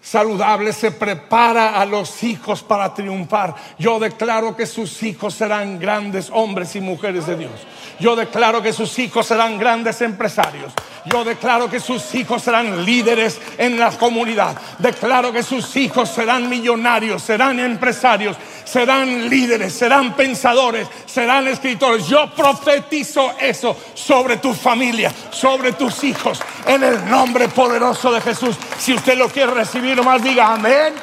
saludable 0.00 0.72
se 0.72 0.90
prepara 0.90 1.80
a 1.80 1.84
los 1.84 2.22
hijos 2.24 2.62
para 2.62 2.92
triunfar. 2.92 3.54
Yo 3.78 3.98
declaro 3.98 4.56
que 4.56 4.66
sus 4.66 5.02
hijos 5.02 5.34
serán 5.34 5.78
grandes 5.78 6.30
hombres 6.32 6.74
y 6.74 6.80
mujeres 6.80 7.26
de 7.26 7.36
Dios. 7.36 7.52
Yo 8.00 8.16
declaro 8.16 8.62
que 8.62 8.72
sus 8.72 8.98
hijos 8.98 9.26
serán 9.26 9.58
grandes 9.58 10.00
empresarios. 10.00 10.72
Yo 11.06 11.24
declaro 11.24 11.70
que 11.70 11.80
sus 11.80 12.14
hijos 12.14 12.42
serán 12.42 12.84
líderes 12.84 13.40
en 13.56 13.78
la 13.78 13.90
comunidad. 13.90 14.56
Declaro 14.78 15.32
que 15.32 15.42
sus 15.42 15.74
hijos 15.76 16.10
serán 16.10 16.48
millonarios, 16.48 17.22
serán 17.22 17.58
empresarios, 17.58 18.36
serán 18.64 19.28
líderes, 19.28 19.72
serán 19.72 20.14
pensadores, 20.14 20.86
serán 21.06 21.48
escritores. 21.48 22.06
Yo 22.06 22.30
profetizo 22.34 23.32
eso 23.40 23.76
sobre 23.94 24.36
tu 24.36 24.52
familia, 24.52 25.10
sobre 25.30 25.72
tus 25.72 26.04
hijos, 26.04 26.40
en 26.66 26.84
el 26.84 27.08
nombre 27.08 27.48
poderoso 27.48 28.12
de 28.12 28.20
Jesús. 28.20 28.56
Si 28.78 28.92
usted 28.92 29.16
lo 29.16 29.28
quiere 29.28 29.52
recibir, 29.52 29.96
nomás 29.96 30.22
diga 30.22 30.52
amén. 30.52 30.94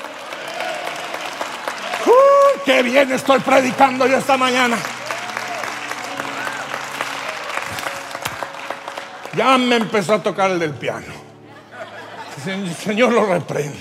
Uh, 2.06 2.60
qué 2.64 2.84
bien 2.84 3.12
estoy 3.12 3.40
predicando 3.40 4.06
yo 4.06 4.18
esta 4.18 4.38
mañana. 4.38 4.78
Ya 9.38 9.58
me 9.58 9.76
empezó 9.78 10.16
a 10.16 10.24
tocar 10.24 10.52
el 10.52 10.60
del 10.60 10.72
piano. 10.74 11.14
Se- 12.44 12.74
Señor 12.74 13.14
lo 13.14 13.26
reprenda. 13.26 13.78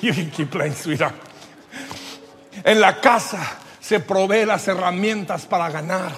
You 0.00 0.12
can 0.14 0.30
keep 0.36 0.50
playing, 0.50 0.74
sweetheart. 0.74 1.14
En 2.64 2.80
la 2.80 3.00
casa 3.00 3.58
se 3.80 4.00
provee 4.00 4.46
las 4.46 4.66
herramientas 4.68 5.44
para 5.46 5.70
ganar. 5.70 6.12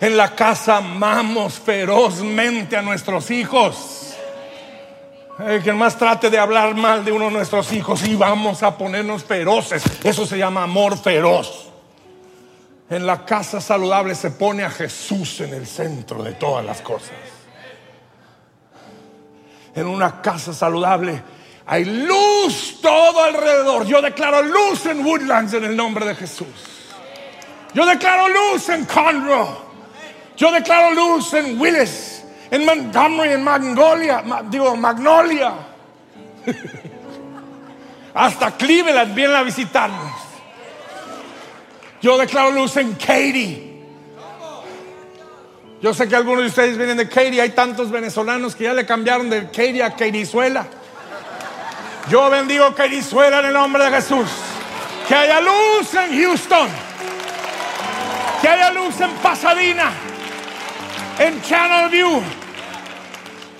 En 0.00 0.16
la 0.16 0.34
casa 0.34 0.78
amamos 0.78 1.54
ferozmente 1.54 2.76
a 2.76 2.82
nuestros 2.82 3.30
hijos. 3.30 4.14
El 5.38 5.62
que 5.62 5.72
más 5.72 5.96
trate 5.98 6.30
de 6.30 6.38
hablar 6.38 6.74
mal 6.74 7.04
de 7.04 7.12
uno 7.12 7.26
de 7.26 7.30
nuestros 7.32 7.72
hijos 7.72 8.06
y 8.06 8.14
vamos 8.16 8.62
a 8.62 8.76
ponernos 8.76 9.22
feroces. 9.22 9.82
Eso 10.02 10.26
se 10.26 10.38
llama 10.38 10.62
amor 10.64 10.98
feroz. 10.98 11.65
En 12.88 13.04
la 13.06 13.24
casa 13.24 13.60
saludable 13.60 14.14
se 14.14 14.30
pone 14.30 14.62
a 14.64 14.70
Jesús 14.70 15.40
en 15.40 15.52
el 15.54 15.66
centro 15.66 16.22
de 16.22 16.32
todas 16.34 16.64
las 16.64 16.80
cosas. 16.82 17.10
En 19.74 19.86
una 19.86 20.22
casa 20.22 20.52
saludable 20.54 21.20
hay 21.66 21.84
luz 21.84 22.78
todo 22.80 23.24
alrededor. 23.24 23.84
Yo 23.86 24.00
declaro 24.00 24.42
luz 24.42 24.86
en 24.86 25.04
Woodlands 25.04 25.52
en 25.54 25.64
el 25.64 25.76
nombre 25.76 26.06
de 26.06 26.14
Jesús. 26.14 26.46
Yo 27.74 27.84
declaro 27.84 28.28
luz 28.28 28.68
en 28.68 28.84
Conroe. 28.84 29.66
Yo 30.36 30.52
declaro 30.52 30.92
luz 30.92 31.32
en 31.34 31.58
Willis, 31.60 32.22
en 32.50 32.64
Montgomery, 32.64 33.32
en 33.32 33.42
Magnolia, 33.42 34.22
ma- 34.22 34.42
digo 34.42 34.76
Magnolia. 34.76 35.54
Hasta 38.14 38.50
Cleveland 38.56 39.14
vienen 39.14 39.36
a 39.36 39.42
visitarnos. 39.42 40.25
Yo 42.06 42.16
declaro 42.16 42.52
luz 42.52 42.76
en 42.76 42.92
Katy. 42.92 43.82
Yo 45.82 45.92
sé 45.92 46.06
que 46.08 46.14
algunos 46.14 46.42
de 46.42 46.50
ustedes 46.50 46.78
vienen 46.78 46.98
de 46.98 47.08
Katy. 47.08 47.40
Hay 47.40 47.50
tantos 47.50 47.90
venezolanos 47.90 48.54
que 48.54 48.62
ya 48.62 48.74
le 48.74 48.86
cambiaron 48.86 49.28
de 49.28 49.46
Katy 49.46 49.80
a 49.80 49.90
Katiezuela. 49.90 50.68
Yo 52.08 52.30
bendigo 52.30 52.72
Katiezuela 52.76 53.40
en 53.40 53.46
el 53.46 53.52
nombre 53.54 53.86
de 53.86 53.90
Jesús. 53.90 54.28
Que 55.08 55.16
haya 55.16 55.40
luz 55.40 55.94
en 55.94 56.22
Houston. 56.22 56.68
Que 58.40 58.48
haya 58.50 58.70
luz 58.70 59.00
en 59.00 59.10
Pasadena. 59.14 59.90
En 61.18 61.42
Channel 61.42 61.90
View. 61.90 62.22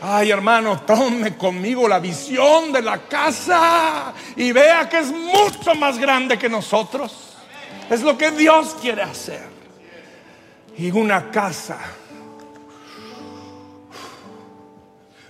Ay, 0.02 0.30
hermano, 0.30 0.82
tome 0.82 1.37
conmigo 1.37 1.88
la 1.88 1.98
visión 1.98 2.70
de 2.70 2.80
la 2.80 3.09
casa 3.09 4.14
y 4.37 4.52
vea 4.52 4.88
que 4.88 5.00
es 5.00 5.09
mucho 5.11 5.74
más 5.74 5.98
grande 5.98 6.38
que 6.38 6.48
nosotros. 6.48 7.25
Es 7.90 8.03
lo 8.03 8.18
que 8.18 8.31
Dios 8.31 8.77
quiere 8.81 9.03
hacer. 9.03 9.44
Y 10.77 10.90
una 10.90 11.31
casa. 11.31 11.79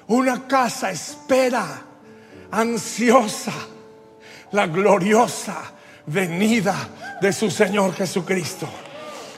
Una 0.08 0.46
casa 0.46 0.90
espera 0.90 1.82
ansiosa 2.50 3.52
la 4.52 4.66
gloriosa 4.66 5.72
venida 6.06 6.74
de 7.20 7.32
su 7.32 7.50
Señor 7.50 7.94
Jesucristo. 7.94 8.68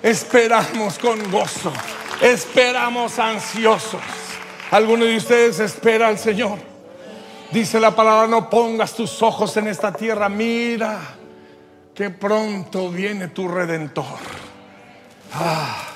Esperamos 0.02 0.98
con 0.98 1.30
gozo. 1.30 1.72
Esperamos 2.20 3.18
ansiosos. 3.18 4.00
¿Alguno 4.70 5.04
de 5.04 5.16
ustedes 5.16 5.60
espera 5.60 6.08
al 6.08 6.18
Señor? 6.18 6.58
Dice 7.50 7.80
la 7.80 7.96
palabra, 7.96 8.28
no 8.28 8.50
pongas 8.50 8.92
tus 8.94 9.22
ojos 9.22 9.56
en 9.56 9.68
esta 9.68 9.92
tierra. 9.92 10.28
Mira 10.28 11.00
que 11.98 12.10
pronto 12.10 12.90
viene 12.90 13.26
tu 13.26 13.48
redentor. 13.48 14.20
Ah. 15.34 15.88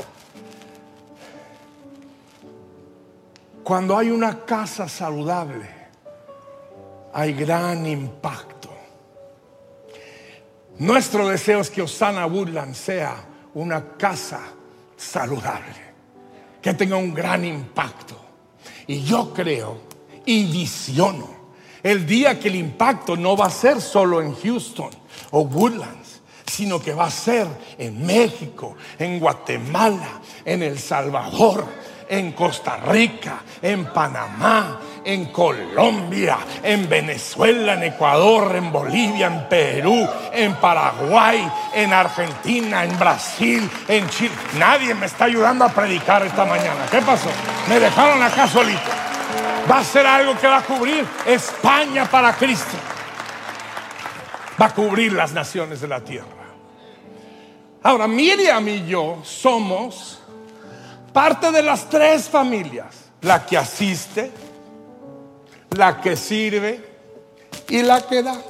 Cuando 3.62 3.96
hay 3.96 4.10
una 4.10 4.44
casa 4.44 4.88
saludable, 4.88 5.64
hay 7.14 7.32
gran 7.34 7.86
impacto. 7.86 8.68
Nuestro 10.78 11.28
deseo 11.28 11.60
es 11.60 11.70
que 11.70 11.82
Osana 11.82 12.26
Woodland 12.26 12.74
sea 12.74 13.14
una 13.54 13.90
casa 13.96 14.40
saludable, 14.96 15.94
que 16.60 16.74
tenga 16.74 16.96
un 16.96 17.14
gran 17.14 17.44
impacto. 17.44 18.16
Y 18.88 19.04
yo 19.04 19.32
creo 19.32 19.82
y 20.26 20.50
visiono 20.50 21.30
el 21.80 22.04
día 22.04 22.40
que 22.40 22.48
el 22.48 22.56
impacto 22.56 23.16
no 23.16 23.36
va 23.36 23.46
a 23.46 23.50
ser 23.50 23.80
solo 23.80 24.20
en 24.20 24.34
Houston 24.34 25.01
o 25.32 25.40
Woodlands, 25.40 26.20
sino 26.46 26.80
que 26.80 26.94
va 26.94 27.06
a 27.06 27.10
ser 27.10 27.46
en 27.78 28.04
México, 28.06 28.76
en 28.98 29.18
Guatemala, 29.18 30.20
en 30.44 30.62
El 30.62 30.78
Salvador, 30.78 31.64
en 32.08 32.32
Costa 32.32 32.76
Rica, 32.76 33.40
en 33.62 33.86
Panamá, 33.86 34.78
en 35.04 35.26
Colombia, 35.26 36.38
en 36.62 36.88
Venezuela, 36.88 37.72
en 37.72 37.84
Ecuador, 37.84 38.54
en 38.54 38.70
Bolivia, 38.70 39.28
en 39.28 39.48
Perú, 39.48 40.06
en 40.32 40.54
Paraguay, 40.56 41.50
en 41.74 41.92
Argentina, 41.92 42.84
en 42.84 42.98
Brasil, 42.98 43.68
en 43.88 44.08
Chile. 44.10 44.34
Nadie 44.58 44.94
me 44.94 45.06
está 45.06 45.24
ayudando 45.24 45.64
a 45.64 45.70
predicar 45.70 46.24
esta 46.24 46.44
mañana. 46.44 46.86
¿Qué 46.90 47.00
pasó? 47.00 47.30
Me 47.68 47.80
dejaron 47.80 48.22
acá 48.22 48.46
solito. 48.46 48.90
Va 49.70 49.78
a 49.78 49.84
ser 49.84 50.06
algo 50.06 50.36
que 50.38 50.46
va 50.46 50.58
a 50.58 50.62
cubrir 50.62 51.06
España 51.24 52.04
para 52.04 52.34
Cristo. 52.34 52.76
Va 54.62 54.66
a 54.66 54.74
cubrir 54.76 55.12
las 55.12 55.32
naciones 55.32 55.80
de 55.80 55.88
la 55.88 55.98
tierra. 56.04 56.46
Ahora, 57.82 58.06
Miriam 58.06 58.68
y 58.68 58.86
yo 58.86 59.18
somos 59.24 60.20
parte 61.12 61.50
de 61.50 61.64
las 61.64 61.88
tres 61.88 62.28
familias. 62.28 63.10
La 63.22 63.44
que 63.44 63.58
asiste, 63.58 64.30
la 65.76 66.00
que 66.00 66.14
sirve 66.14 66.80
y 67.70 67.82
la 67.82 68.02
que 68.02 68.22
da. 68.22 68.40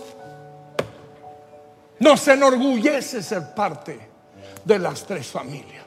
Nos 2.01 2.29
enorgullece 2.29 3.23
ser 3.23 3.55
parte 3.55 3.99
de 4.67 4.79
las 4.79 5.07
tres 5.07 5.29
familias. 5.29 5.87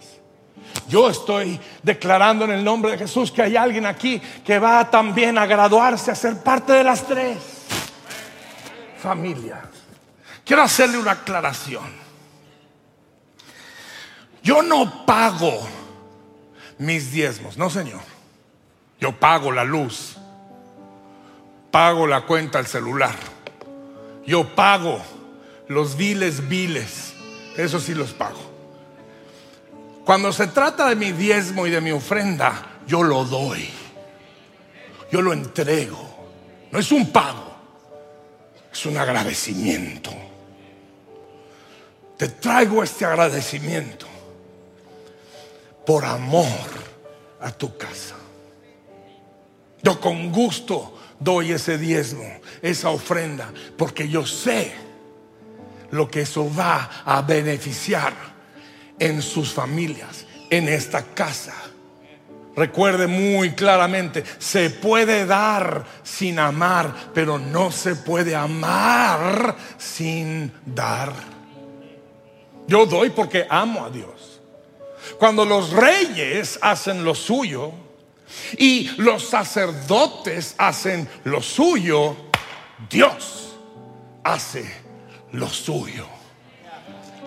Yo 0.90 1.08
estoy 1.08 1.60
declarando 1.84 2.46
en 2.46 2.52
el 2.52 2.64
nombre 2.64 2.94
de 2.94 2.98
Jesús 2.98 3.32
que 3.32 3.44
hay 3.44 3.56
alguien 3.56 3.86
aquí 3.86 4.20
que 4.44 4.58
va 4.58 4.90
también 4.90 5.38
a 5.38 5.46
graduarse 5.46 6.10
a 6.10 6.16
ser 6.16 6.42
parte 6.42 6.74
de 6.74 6.84
las 6.84 7.04
tres 7.04 7.38
familias. 8.98 9.75
Quiero 10.46 10.62
hacerle 10.62 10.98
una 10.98 11.12
aclaración. 11.12 12.06
Yo 14.44 14.62
no 14.62 15.06
pago 15.06 15.68
mis 16.78 17.12
diezmos, 17.12 17.58
no 17.58 17.70
señor. 17.70 18.02
Yo 19.00 19.20
pago 19.20 19.52
la 19.52 19.64
luz, 19.64 20.16
pago 21.72 22.08
la 22.08 22.22
cuenta 22.22 22.60
del 22.60 22.68
celular, 22.68 23.16
yo 24.26 24.56
pago 24.56 25.02
los 25.68 25.98
viles 25.98 26.48
viles, 26.48 27.14
eso 27.58 27.80
sí 27.80 27.94
los 27.94 28.14
pago. 28.14 28.40
Cuando 30.06 30.32
se 30.32 30.48
trata 30.48 30.88
de 30.88 30.96
mi 30.96 31.12
diezmo 31.12 31.68
y 31.68 31.72
de 31.72 31.82
mi 31.82 31.92
ofrenda, 31.92 32.80
yo 32.88 33.04
lo 33.04 33.26
doy. 33.26 33.68
Yo 35.12 35.22
lo 35.22 35.34
entrego. 35.34 36.14
No 36.72 36.80
es 36.80 36.92
un 36.92 37.12
pago, 37.12 37.56
es 38.72 38.86
un 38.86 38.98
agradecimiento. 38.98 40.12
Te 42.18 42.30
traigo 42.30 42.84
este 42.84 43.06
agradecimiento 43.06 44.08
por 45.86 46.06
amor 46.06 46.46
a 47.42 47.52
tu 47.52 47.78
casa. 47.78 48.16
Yo 49.84 50.00
con 50.00 50.32
gusto 50.32 50.98
doy 51.20 51.52
ese 51.52 51.78
diezmo, 51.78 52.40
esa 52.62 52.90
ofrenda, 52.90 53.52
porque 53.78 54.10
yo 54.10 54.26
sé 54.26 54.74
lo 55.92 56.10
que 56.10 56.22
eso 56.22 56.52
va 56.54 56.90
a 57.06 57.22
beneficiar 57.22 58.14
en 58.98 59.22
sus 59.22 59.54
familias, 59.54 60.26
en 60.50 60.68
esta 60.70 61.04
casa. 61.04 61.54
Recuerde 62.56 63.08
muy 63.08 63.52
claramente, 63.52 64.24
se 64.40 64.70
puede 64.70 65.26
dar 65.26 65.86
sin 66.04 66.40
amar, 66.40 67.12
pero 67.14 67.38
no 67.38 67.72
se 67.72 67.96
puede 67.96 68.34
amar 68.36 69.58
sin 69.78 70.52
dar. 70.66 71.35
Yo 72.68 72.86
doy 72.86 73.10
porque 73.12 73.46
amo 73.50 73.86
a 73.86 73.90
Dios. 73.90 74.42
Cuando 75.20 75.46
los 75.46 75.72
reyes 75.72 76.58
hacen 76.62 77.04
lo 77.04 77.14
suyo 77.14 77.72
y 78.58 78.90
los 78.98 79.24
sacerdotes 79.24 80.56
hacen 80.58 81.08
lo 81.24 81.42
suyo, 81.42 82.16
Dios 82.90 83.56
hace 84.24 84.66
lo 85.32 85.48
suyo. 85.48 86.08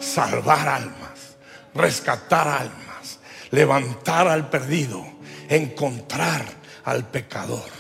Salvar 0.01 0.69
almas, 0.69 1.37
rescatar 1.75 2.49
almas, 2.49 3.21
levantar 3.51 4.29
al 4.29 4.51
perdido, 4.51 5.05
encontrar 5.49 6.45
al 6.85 7.07
pecador. 7.09 7.79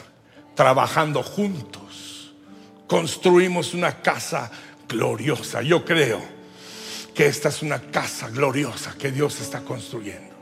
Trabajando 0.54 1.22
juntos, 1.22 2.34
construimos 2.86 3.74
una 3.74 4.00
casa 4.00 4.50
gloriosa. 4.88 5.62
Yo 5.62 5.84
creo 5.84 6.37
que 7.18 7.26
esta 7.26 7.48
es 7.48 7.62
una 7.62 7.80
casa 7.80 8.28
gloriosa 8.28 8.94
que 8.96 9.10
Dios 9.10 9.40
está 9.40 9.62
construyendo. 9.62 10.36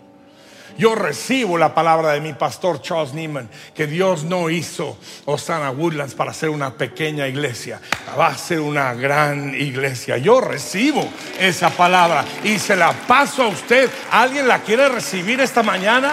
Yo 0.76 0.94
recibo 0.94 1.56
la 1.56 1.74
palabra 1.74 2.12
de 2.12 2.20
mi 2.20 2.34
pastor 2.34 2.82
Charles 2.82 3.14
Neiman, 3.14 3.48
que 3.74 3.86
Dios 3.86 4.24
no 4.24 4.50
hizo 4.50 4.98
Osana 5.24 5.70
Woodlands 5.70 6.12
para 6.14 6.34
ser 6.34 6.50
una 6.50 6.74
pequeña 6.74 7.26
iglesia, 7.28 7.80
va 8.18 8.26
a 8.26 8.36
ser 8.36 8.60
una 8.60 8.92
gran 8.92 9.54
iglesia. 9.54 10.18
Yo 10.18 10.42
recibo 10.42 11.08
esa 11.40 11.70
palabra 11.70 12.26
y 12.44 12.58
se 12.58 12.76
la 12.76 12.92
paso 12.92 13.44
a 13.44 13.48
usted. 13.48 13.88
¿Alguien 14.10 14.46
la 14.46 14.58
quiere 14.58 14.86
recibir 14.90 15.40
esta 15.40 15.62
mañana? 15.62 16.12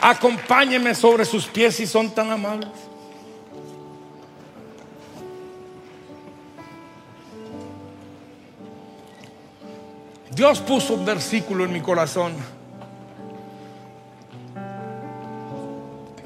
Acompáñeme 0.00 0.96
sobre 0.96 1.24
sus 1.24 1.46
pies 1.46 1.76
si 1.76 1.86
son 1.86 2.12
tan 2.12 2.32
amables. 2.32 2.89
Dios 10.30 10.60
puso 10.60 10.94
un 10.94 11.04
versículo 11.04 11.64
en 11.64 11.72
mi 11.72 11.80
corazón 11.80 12.32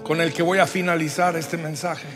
con 0.04 0.20
el 0.20 0.32
que 0.34 0.42
voy 0.42 0.58
a 0.58 0.66
finalizar 0.66 1.34
este 1.36 1.56
mensaje. 1.56 2.06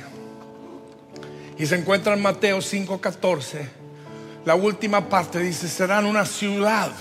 Y 1.56 1.66
se 1.66 1.76
encuentra 1.76 2.12
en 2.12 2.20
Mateo 2.20 2.58
5:14. 2.58 3.68
La 4.44 4.54
última 4.54 5.08
parte 5.08 5.40
dice, 5.40 5.68
serán 5.68 6.06
una 6.06 6.24
ciudad 6.24 6.92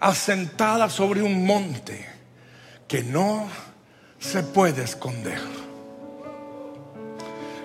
asentada 0.00 0.88
sobre 0.88 1.22
un 1.22 1.44
monte 1.44 2.08
que 2.86 3.02
no 3.02 3.48
se 4.18 4.42
puede 4.42 4.84
esconder. 4.84 5.40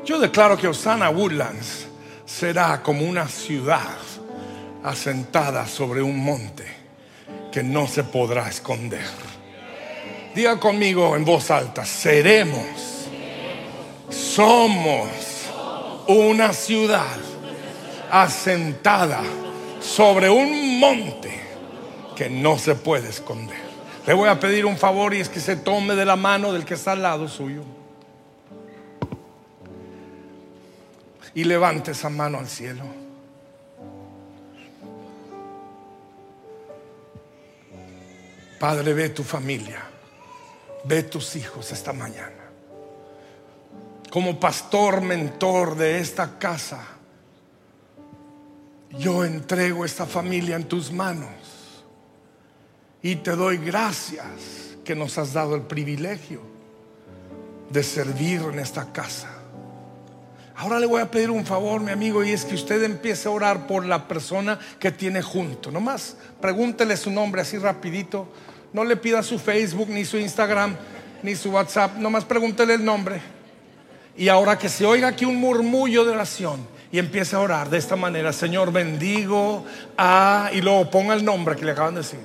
Yo 0.05 0.19
declaro 0.19 0.57
que 0.57 0.67
Osana 0.67 1.09
Woodlands 1.09 1.87
será 2.25 2.81
como 2.81 3.05
una 3.05 3.27
ciudad 3.27 3.97
asentada 4.83 5.65
sobre 5.67 6.01
un 6.01 6.23
monte 6.23 6.65
que 7.51 7.63
no 7.63 7.87
se 7.87 8.03
podrá 8.03 8.49
esconder. 8.49 9.05
Diga 10.35 10.59
conmigo 10.59 11.15
en 11.15 11.23
voz 11.23 11.51
alta, 11.51 11.85
seremos, 11.85 13.07
somos 14.09 15.07
una 16.07 16.51
ciudad 16.53 17.17
asentada 18.11 19.21
sobre 19.79 20.29
un 20.29 20.79
monte 20.79 21.39
que 22.15 22.29
no 22.29 22.57
se 22.57 22.75
puede 22.75 23.09
esconder. 23.09 23.61
Le 24.05 24.13
voy 24.13 24.27
a 24.27 24.39
pedir 24.39 24.65
un 24.65 24.77
favor 24.77 25.13
y 25.13 25.19
es 25.19 25.29
que 25.29 25.39
se 25.39 25.55
tome 25.55 25.95
de 25.95 26.05
la 26.05 26.15
mano 26.15 26.51
del 26.51 26.65
que 26.65 26.73
está 26.73 26.91
al 26.91 27.03
lado 27.03 27.27
suyo. 27.27 27.63
Y 31.35 31.45
levante 31.45 31.91
esa 31.91 32.09
mano 32.09 32.37
al 32.37 32.47
cielo. 32.47 33.02
Padre, 38.63 38.93
ve 38.93 39.09
tu 39.09 39.23
familia, 39.25 39.83
ve 40.85 41.03
tus 41.03 41.35
hijos 41.35 41.69
esta 41.73 41.91
mañana. 41.91 42.45
Como 44.09 44.39
pastor, 44.39 45.01
mentor 45.01 45.75
de 45.75 45.99
esta 45.99 46.39
casa, 46.39 46.81
yo 48.91 49.25
entrego 49.25 49.83
esta 49.83 50.05
familia 50.05 50.55
en 50.55 50.63
tus 50.63 50.93
manos 50.93 51.83
y 53.01 53.17
te 53.17 53.31
doy 53.31 53.57
gracias 53.57 54.77
que 54.85 54.95
nos 54.95 55.17
has 55.17 55.33
dado 55.33 55.55
el 55.55 55.63
privilegio 55.63 56.39
de 57.69 57.83
servir 57.83 58.43
en 58.43 58.59
esta 58.59 58.93
casa. 58.93 59.27
Ahora 60.55 60.79
le 60.79 60.85
voy 60.85 61.01
a 61.01 61.11
pedir 61.11 61.31
un 61.31 61.45
favor, 61.45 61.81
mi 61.81 61.91
amigo, 61.91 62.23
y 62.23 62.31
es 62.31 62.45
que 62.45 62.55
usted 62.55 62.81
empiece 62.83 63.27
a 63.27 63.31
orar 63.31 63.67
por 63.67 63.85
la 63.85 64.07
persona 64.07 64.57
que 64.79 64.93
tiene 64.93 65.21
junto. 65.21 65.69
Nomás 65.69 66.15
pregúntele 66.39 66.95
su 66.95 67.11
nombre 67.11 67.41
así 67.41 67.57
rapidito. 67.57 68.29
No 68.73 68.83
le 68.83 68.97
pida 68.97 69.21
su 69.23 69.39
Facebook, 69.39 69.87
ni 69.89 70.03
su 70.03 70.17
Instagram, 70.17 70.75
ni 71.21 71.35
su 71.35 71.51
WhatsApp. 71.51 71.95
Nomás 71.97 72.25
pregúntele 72.25 72.73
el 72.73 72.83
nombre. 72.83 73.21
Y 74.17 74.27
ahora 74.29 74.57
que 74.57 74.69
se 74.69 74.85
oiga 74.85 75.07
aquí 75.07 75.25
un 75.25 75.37
murmullo 75.37 76.03
de 76.05 76.11
oración 76.11 76.67
y 76.91 76.99
empiece 76.99 77.35
a 77.35 77.39
orar 77.39 77.69
de 77.69 77.79
esta 77.79 77.95
manera, 77.95 78.31
Señor, 78.31 78.71
bendigo 78.71 79.65
a, 79.97 80.51
y 80.53 80.61
luego 80.61 80.89
ponga 80.91 81.15
el 81.15 81.25
nombre 81.25 81.55
que 81.55 81.65
le 81.65 81.71
acaban 81.71 81.95
de 81.95 82.01
decir, 82.01 82.19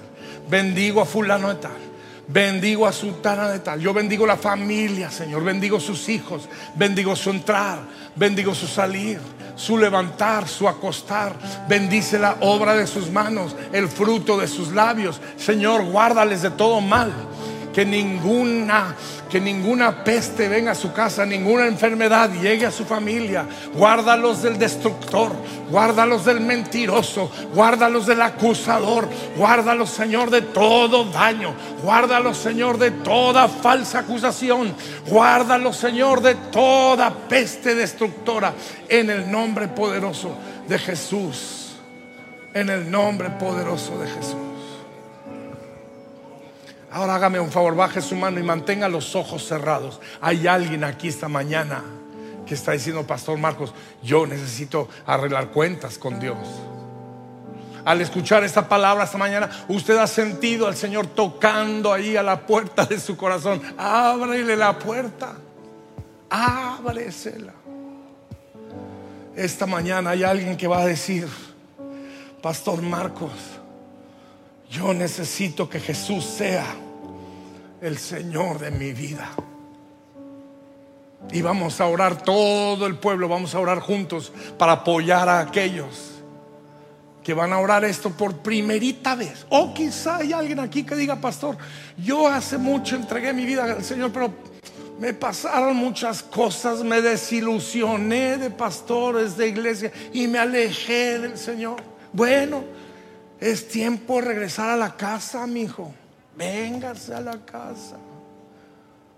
bendigo 0.51 1.01
a 1.01 1.07
fulano 1.07 1.49
de 1.49 1.55
tal, 1.55 1.79
bendigo 2.27 2.87
a 2.87 2.93
sultana 2.93 3.49
de 3.49 3.61
tal, 3.61 3.81
yo 3.81 3.95
bendigo 3.95 4.27
la 4.27 4.37
familia, 4.37 5.11
Señor, 5.11 5.43
bendigo 5.43 5.81
sus 5.81 6.11
hijos, 6.11 6.51
bendigo 6.75 7.17
su 7.17 7.31
entrar, 7.31 7.79
bendigo 8.15 8.55
su 8.55 8.67
salir, 8.67 9.19
su 9.59 9.77
levantar, 9.77 10.49
su 10.49 10.67
acostar. 10.69 11.35
Bendice 11.69 12.19
la 12.19 12.37
obra 12.41 12.75
de 12.75 12.87
sus 12.87 13.11
manos, 13.11 13.55
el 13.73 13.89
fruto 13.89 14.39
de 14.39 14.47
sus 14.47 14.73
labios. 14.73 15.21
Señor, 15.37 15.85
guárdales 15.85 16.41
de 16.43 16.51
todo 16.51 16.81
mal. 16.81 17.13
Que 17.75 17.85
ninguna, 17.85 18.97
que 19.29 19.41
ninguna 19.41 20.05
peste 20.05 20.49
venga 20.49 20.73
a 20.73 20.75
su 20.75 20.93
casa, 20.93 21.27
ninguna 21.27 21.67
enfermedad 21.67 22.31
llegue 22.31 22.67
a 22.67 22.71
su 22.71 22.85
familia. 22.85 23.47
Guárdalos 23.75 24.43
del 24.43 24.59
destructor, 24.59 25.33
guárdalos 25.71 26.25
del 26.25 26.41
mentiroso, 26.41 27.31
guárdalos 27.55 28.07
del 28.07 28.23
acusador, 28.23 29.09
guárdalos, 29.37 29.91
Señor, 29.91 30.31
de 30.31 30.43
todo 30.43 31.05
daño, 31.05 31.55
guárdalos, 31.83 32.39
Señor, 32.39 32.79
de 32.79 32.91
toda 32.91 33.49
falsa 33.49 34.01
acusación, 34.01 34.75
guárdalos, 35.07 35.77
Señor, 35.77 36.21
de 36.21 36.35
toda 36.35 37.11
peste 37.11 37.75
destructora, 37.75 38.55
en 38.89 39.11
el 39.11 39.31
nombre 39.31 39.69
poderoso 39.69 40.37
de 40.67 40.79
Jesús, 40.79 41.77
en 42.55 42.71
el 42.71 42.91
nombre 42.91 43.31
poderoso 43.31 43.99
de 43.99 44.07
Jesús. 44.09 44.58
Ahora 46.91 47.17
hágame 47.17 47.39
un 47.39 47.51
favor, 47.51 47.75
baje 47.75 48.01
su 48.01 48.17
mano 48.17 48.41
y 48.41 48.43
mantenga 48.43 48.89
los 48.89 49.15
ojos 49.15 49.47
cerrados. 49.47 50.01
Hay 50.21 50.47
alguien 50.47 50.85
aquí 50.85 51.09
esta 51.09 51.29
mañana 51.29 51.83
que 52.47 52.55
está 52.55 52.73
diciendo, 52.73 53.07
Pastor 53.07 53.39
Marcos, 53.39 53.75
yo 54.03 54.27
necesito 54.27 54.89
arreglar 55.07 55.49
cuentas 55.49 55.99
con 55.99 56.19
Dios. 56.19 56.39
Al 57.85 58.01
escuchar 58.01 58.43
esta 58.43 58.69
palabra 58.69 59.05
esta 59.05 59.19
mañana, 59.19 59.51
usted 59.69 59.97
ha 59.99 60.07
sentido 60.07 60.67
al 60.67 60.77
Señor 60.77 61.07
tocando 61.07 61.93
ahí 61.93 62.17
a 62.17 62.23
la 62.23 62.47
puerta 62.47 62.85
de 62.87 62.99
su 62.99 63.17
corazón. 63.17 63.63
Ábrele 63.77 64.57
la 64.57 64.79
puerta. 64.79 65.35
Ábresela. 66.31 67.53
Esta 69.37 69.67
mañana 69.67 70.11
hay 70.11 70.25
alguien 70.25 70.57
que 70.57 70.67
va 70.67 70.81
a 70.81 70.87
decir, 70.87 71.29
Pastor 72.43 72.83
Marcos, 72.83 73.31
yo 74.71 74.93
necesito 74.93 75.69
que 75.69 75.81
Jesús 75.81 76.25
sea 76.25 76.67
el 77.81 77.99
Señor 77.99 78.59
de 78.59 78.71
mi 78.71 78.93
vida. 78.93 79.31
Y 81.33 81.43
vamos 81.43 81.81
a 81.81 81.87
orar 81.87 82.23
todo 82.23 82.87
el 82.87 82.97
pueblo, 82.97 83.29
vamos 83.29 83.55
a 83.55 83.61
orar 83.61 83.81
juntos 83.81 84.33
para 84.57 84.73
apoyar 84.73 85.29
a 85.29 85.41
aquellos 85.41 86.15
que 87.23 87.35
van 87.35 87.53
a 87.53 87.59
orar 87.59 87.85
esto 87.85 88.11
por 88.11 88.39
primerita 88.39 89.15
vez. 89.15 89.45
O 89.51 89.75
quizá 89.75 90.17
hay 90.17 90.33
alguien 90.33 90.61
aquí 90.61 90.85
que 90.85 90.95
diga, 90.95 91.17
pastor, 91.17 91.59
yo 91.99 92.27
hace 92.27 92.57
mucho 92.57 92.97
entregué 92.97 93.35
mi 93.35 93.45
vida 93.45 93.65
al 93.65 93.85
Señor, 93.85 94.11
pero 94.13 94.33
me 94.99 95.13
pasaron 95.13 95.77
muchas 95.77 96.23
cosas, 96.23 96.83
me 96.83 97.03
desilusioné 97.03 98.39
de 98.39 98.51
pastores 98.51 99.37
de 99.37 99.49
iglesia 99.49 99.93
y 100.13 100.27
me 100.27 100.39
alejé 100.39 101.19
del 101.19 101.37
Señor. 101.37 101.83
Bueno, 102.13 102.65
es 103.39 103.69
tiempo 103.69 104.17
de 104.17 104.29
regresar 104.29 104.71
a 104.71 104.77
la 104.77 104.97
casa, 104.97 105.47
mi 105.47 105.63
hijo. 105.63 105.93
Véngase 106.39 107.13
a 107.13 107.21
la 107.21 107.45
casa. 107.45 107.97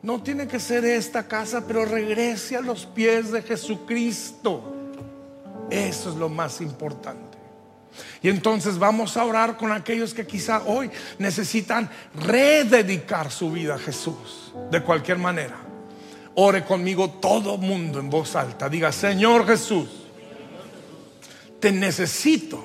No 0.02 0.22
tiene 0.22 0.48
que 0.48 0.58
ser 0.58 0.84
esta 0.86 1.28
casa, 1.28 1.62
pero 1.66 1.84
regrese 1.84 2.56
a 2.56 2.62
los 2.62 2.86
pies 2.86 3.30
de 3.30 3.42
Jesucristo. 3.42 4.62
Eso 5.68 6.10
es 6.10 6.16
lo 6.16 6.30
más 6.30 6.62
importante. 6.62 7.38
Y 8.22 8.30
entonces 8.30 8.78
vamos 8.78 9.18
a 9.18 9.24
orar 9.24 9.58
con 9.58 9.70
aquellos 9.72 10.14
que 10.14 10.26
quizá 10.26 10.62
hoy 10.64 10.90
necesitan 11.18 11.90
rededicar 12.14 13.30
su 13.30 13.52
vida 13.52 13.74
a 13.74 13.78
Jesús 13.78 14.54
de 14.70 14.82
cualquier 14.82 15.18
manera. 15.18 15.56
Ore 16.36 16.64
conmigo 16.64 17.10
todo 17.10 17.58
mundo 17.58 18.00
en 18.00 18.08
voz 18.08 18.34
alta. 18.36 18.70
Diga, 18.70 18.92
Señor 18.92 19.46
Jesús, 19.46 20.06
te 21.58 21.70
necesito. 21.70 22.64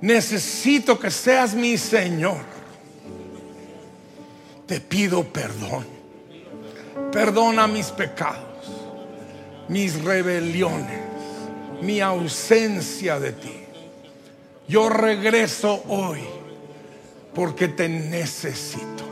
Necesito 0.00 0.96
que 1.00 1.10
seas 1.10 1.54
mi 1.54 1.76
Señor. 1.76 2.57
Te 4.68 4.80
pido 4.80 5.24
perdón. 5.24 5.86
Perdona 7.10 7.66
mis 7.66 7.86
pecados, 7.86 8.66
mis 9.68 10.04
rebeliones, 10.04 11.00
mi 11.80 12.02
ausencia 12.02 13.18
de 13.18 13.32
ti. 13.32 13.64
Yo 14.68 14.90
regreso 14.90 15.82
hoy 15.88 16.20
porque 17.34 17.68
te 17.68 17.88
necesito. 17.88 19.04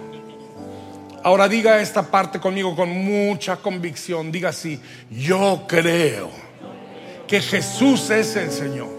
Ahora 1.22 1.48
diga 1.48 1.80
esta 1.80 2.02
parte 2.02 2.38
conmigo 2.38 2.76
con 2.76 2.90
mucha 2.90 3.56
convicción. 3.56 4.30
Diga 4.30 4.50
así, 4.50 4.78
yo 5.10 5.64
creo 5.66 6.28
que 7.26 7.40
Jesús 7.40 8.10
es 8.10 8.36
el 8.36 8.52
Señor. 8.52 8.90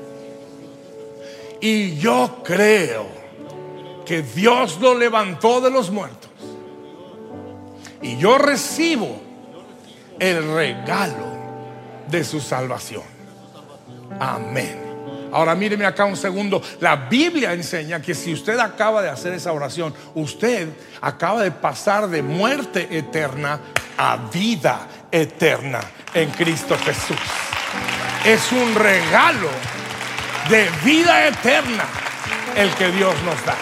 Y 1.61 1.97
yo 1.97 2.41
creo 2.43 3.05
que 4.05 4.23
Dios 4.23 4.79
lo 4.81 4.97
levantó 4.97 5.61
de 5.61 5.69
los 5.69 5.91
muertos. 5.91 6.26
Y 8.01 8.17
yo 8.17 8.37
recibo 8.37 9.21
el 10.19 10.53
regalo 10.53 11.37
de 12.09 12.23
su 12.23 12.39
salvación. 12.39 13.03
Amén. 14.19 14.87
Ahora 15.31 15.55
míreme 15.55 15.85
acá 15.85 16.05
un 16.05 16.15
segundo. 16.15 16.61
La 16.79 16.95
Biblia 16.95 17.53
enseña 17.53 18.01
que 18.01 18.15
si 18.15 18.33
usted 18.33 18.57
acaba 18.59 19.01
de 19.01 19.09
hacer 19.09 19.33
esa 19.33 19.51
oración, 19.51 19.93
usted 20.15 20.69
acaba 21.01 21.43
de 21.43 21.51
pasar 21.51 22.07
de 22.07 22.21
muerte 22.21 22.87
eterna 22.91 23.59
a 23.97 24.17
vida 24.31 24.87
eterna 25.11 25.79
en 26.13 26.29
Cristo 26.31 26.77
Jesús. 26.77 27.17
Es 28.25 28.51
un 28.51 28.75
regalo 28.75 29.49
de 30.49 30.67
vida 30.83 31.27
eterna 31.27 31.85
el 32.55 32.69
que 32.75 32.91
Dios 32.91 33.13
nos 33.23 33.45
da. 33.45 33.55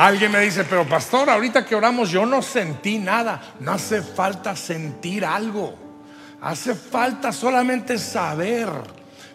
Alguien 0.00 0.32
me 0.32 0.40
dice, 0.40 0.64
pero 0.64 0.88
pastor, 0.88 1.28
ahorita 1.28 1.66
que 1.66 1.74
oramos 1.74 2.08
yo 2.08 2.24
no 2.24 2.40
sentí 2.40 2.98
nada. 2.98 3.52
No 3.60 3.72
hace 3.72 4.00
falta 4.00 4.56
sentir 4.56 5.26
algo. 5.26 5.74
Hace 6.40 6.74
falta 6.74 7.32
solamente 7.32 7.98
saber 7.98 8.70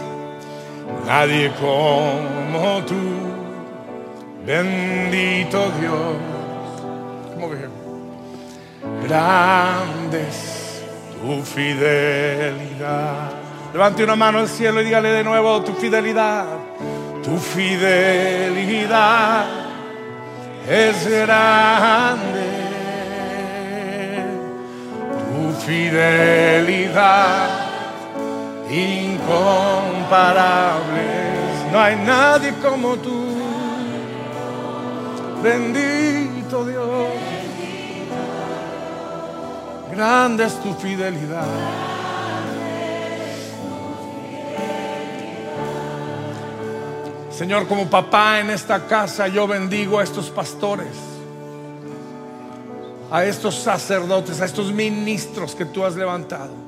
nadie 1.06 1.50
como 1.60 2.82
tú, 2.84 2.94
bendito 4.46 5.70
Dios. 5.80 6.16
¿Cómo 7.34 7.48
Grandes 9.06 10.52
tu 11.22 11.42
fidelidad. 11.42 13.30
Levante 13.72 14.04
una 14.04 14.16
mano 14.16 14.40
al 14.40 14.48
cielo 14.48 14.80
y 14.80 14.84
dígale 14.84 15.10
de 15.10 15.22
nuevo 15.24 15.62
tu 15.62 15.72
fidelidad. 15.74 16.44
Tu 17.22 17.38
fidelidad 17.38 19.46
es 20.68 21.08
grande. 21.08 22.50
Tu 25.30 25.52
fidelidad 25.64 27.61
incomparable. 28.72 29.20
No 31.70 31.78
hay 31.78 31.96
nadie 31.96 32.54
como 32.62 32.96
tú. 32.96 33.26
Bendito 35.42 36.64
Dios. 36.64 37.08
Grande 39.90 40.44
es 40.44 40.54
tu 40.62 40.72
fidelidad. 40.74 41.46
Señor, 47.30 47.66
como 47.66 47.90
papá 47.90 48.40
en 48.40 48.50
esta 48.50 48.86
casa, 48.86 49.26
yo 49.26 49.46
bendigo 49.46 49.98
a 49.98 50.04
estos 50.04 50.30
pastores, 50.30 50.94
a 53.10 53.24
estos 53.24 53.56
sacerdotes, 53.56 54.40
a 54.40 54.44
estos 54.44 54.72
ministros 54.72 55.54
que 55.54 55.64
tú 55.64 55.84
has 55.84 55.96
levantado. 55.96 56.61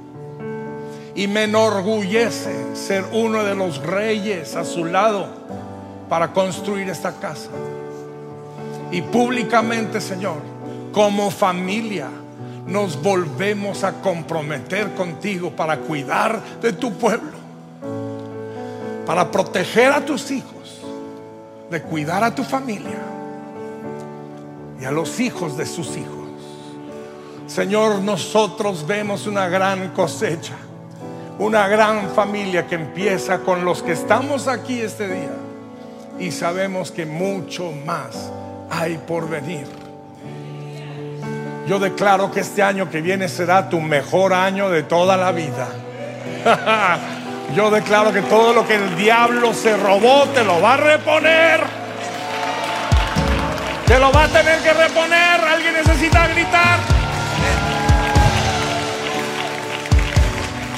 Y 1.15 1.29
me 1.29 1.45
enorgullece 1.45 2.75
ser 2.75 3.05
uno 3.13 3.45
de 3.45 3.55
los 3.55 3.79
reyes 3.83 4.57
a 4.57 4.65
su 4.65 4.85
lado 4.85 5.29
para 6.09 6.33
construir 6.33 6.89
esta 6.89 7.13
casa. 7.13 7.51
Y 8.91 9.03
públicamente, 9.03 10.01
Señor, 10.01 10.39
como 10.93 11.31
familia, 11.31 12.09
nos 12.67 13.01
volvemos 13.01 13.85
a 13.85 14.01
comprometer 14.01 14.95
contigo 14.95 15.51
para 15.51 15.79
cuidar 15.79 16.41
de 16.63 16.73
tu 16.73 16.93
pueblo, 16.93 17.37
para 19.07 19.31
proteger 19.31 19.93
a 19.93 20.05
tus 20.05 20.31
hijos, 20.31 20.81
de 21.71 21.83
cuidar 21.83 22.25
a 22.25 22.35
tu 22.35 22.43
familia 22.43 23.03
y 24.81 24.85
a 24.85 24.91
los 24.91 25.21
hijos 25.21 25.57
de 25.57 25.67
sus 25.67 25.97
hijos. 25.97 26.25
Señor, 27.47 28.01
nosotros 28.01 28.87
vemos 28.87 29.27
una 29.27 29.49
gran 29.49 29.91
cosecha, 29.91 30.55
una 31.39 31.67
gran 31.69 32.11
familia 32.11 32.67
que 32.67 32.77
empieza 32.77 33.39
con 33.41 33.65
los 33.65 33.83
que 33.83 33.93
estamos 33.93 34.47
aquí 34.47 34.81
este 34.81 35.09
día 35.09 35.33
y 36.19 36.31
sabemos 36.31 36.93
que 36.93 37.07
mucho 37.07 37.73
más 37.85 38.31
hay 38.71 38.99
por 38.99 39.29
venir. 39.29 39.67
Yo 41.67 41.79
declaro 41.79 42.31
que 42.31 42.41
este 42.41 42.63
año 42.63 42.91
que 42.91 43.01
viene 43.01 43.29
será 43.29 43.69
tu 43.69 43.81
mejor 43.81 44.33
año 44.33 44.69
de 44.69 44.83
toda 44.83 45.17
la 45.17 45.33
vida. 45.33 45.69
Yo 47.55 47.71
declaro 47.71 48.13
que 48.13 48.23
todo 48.23 48.53
lo 48.53 48.67
que 48.67 48.75
el 48.75 48.97
diablo 48.97 49.55
se 49.55 49.77
robó 49.77 50.27
te 50.35 50.45
lo 50.45 50.61
va 50.61 50.75
a 50.75 50.77
reponer. 50.77 51.61
Te 53.87 53.99
lo 53.99 54.13
va 54.13 54.25
a 54.25 54.29
tener 54.29 54.61
que 54.61 54.73
reponer. 54.73 55.41
Alguien 55.41 55.75
necesita 55.75 56.27
gritar. 56.29 57.04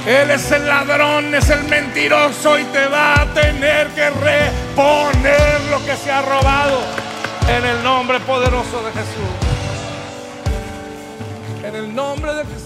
Él 0.06 0.30
es 0.30 0.52
el 0.52 0.64
ladrón, 0.68 1.34
es 1.34 1.50
el 1.50 1.64
mentiroso 1.64 2.56
y 2.60 2.64
te 2.66 2.86
va 2.86 3.22
a 3.22 3.34
tener 3.34 3.88
que 3.88 4.08
reponer 4.08 5.60
lo 5.68 5.84
que 5.84 5.96
se 5.96 6.12
ha 6.12 6.22
robado. 6.22 6.80
En 7.48 7.64
el 7.64 7.82
nombre 7.82 8.20
poderoso 8.20 8.84
de 8.84 8.92
Jesús. 8.92 9.30
En 11.64 11.74
el 11.74 11.92
nombre 11.92 12.34
de 12.34 12.44
Jesús. 12.44 12.65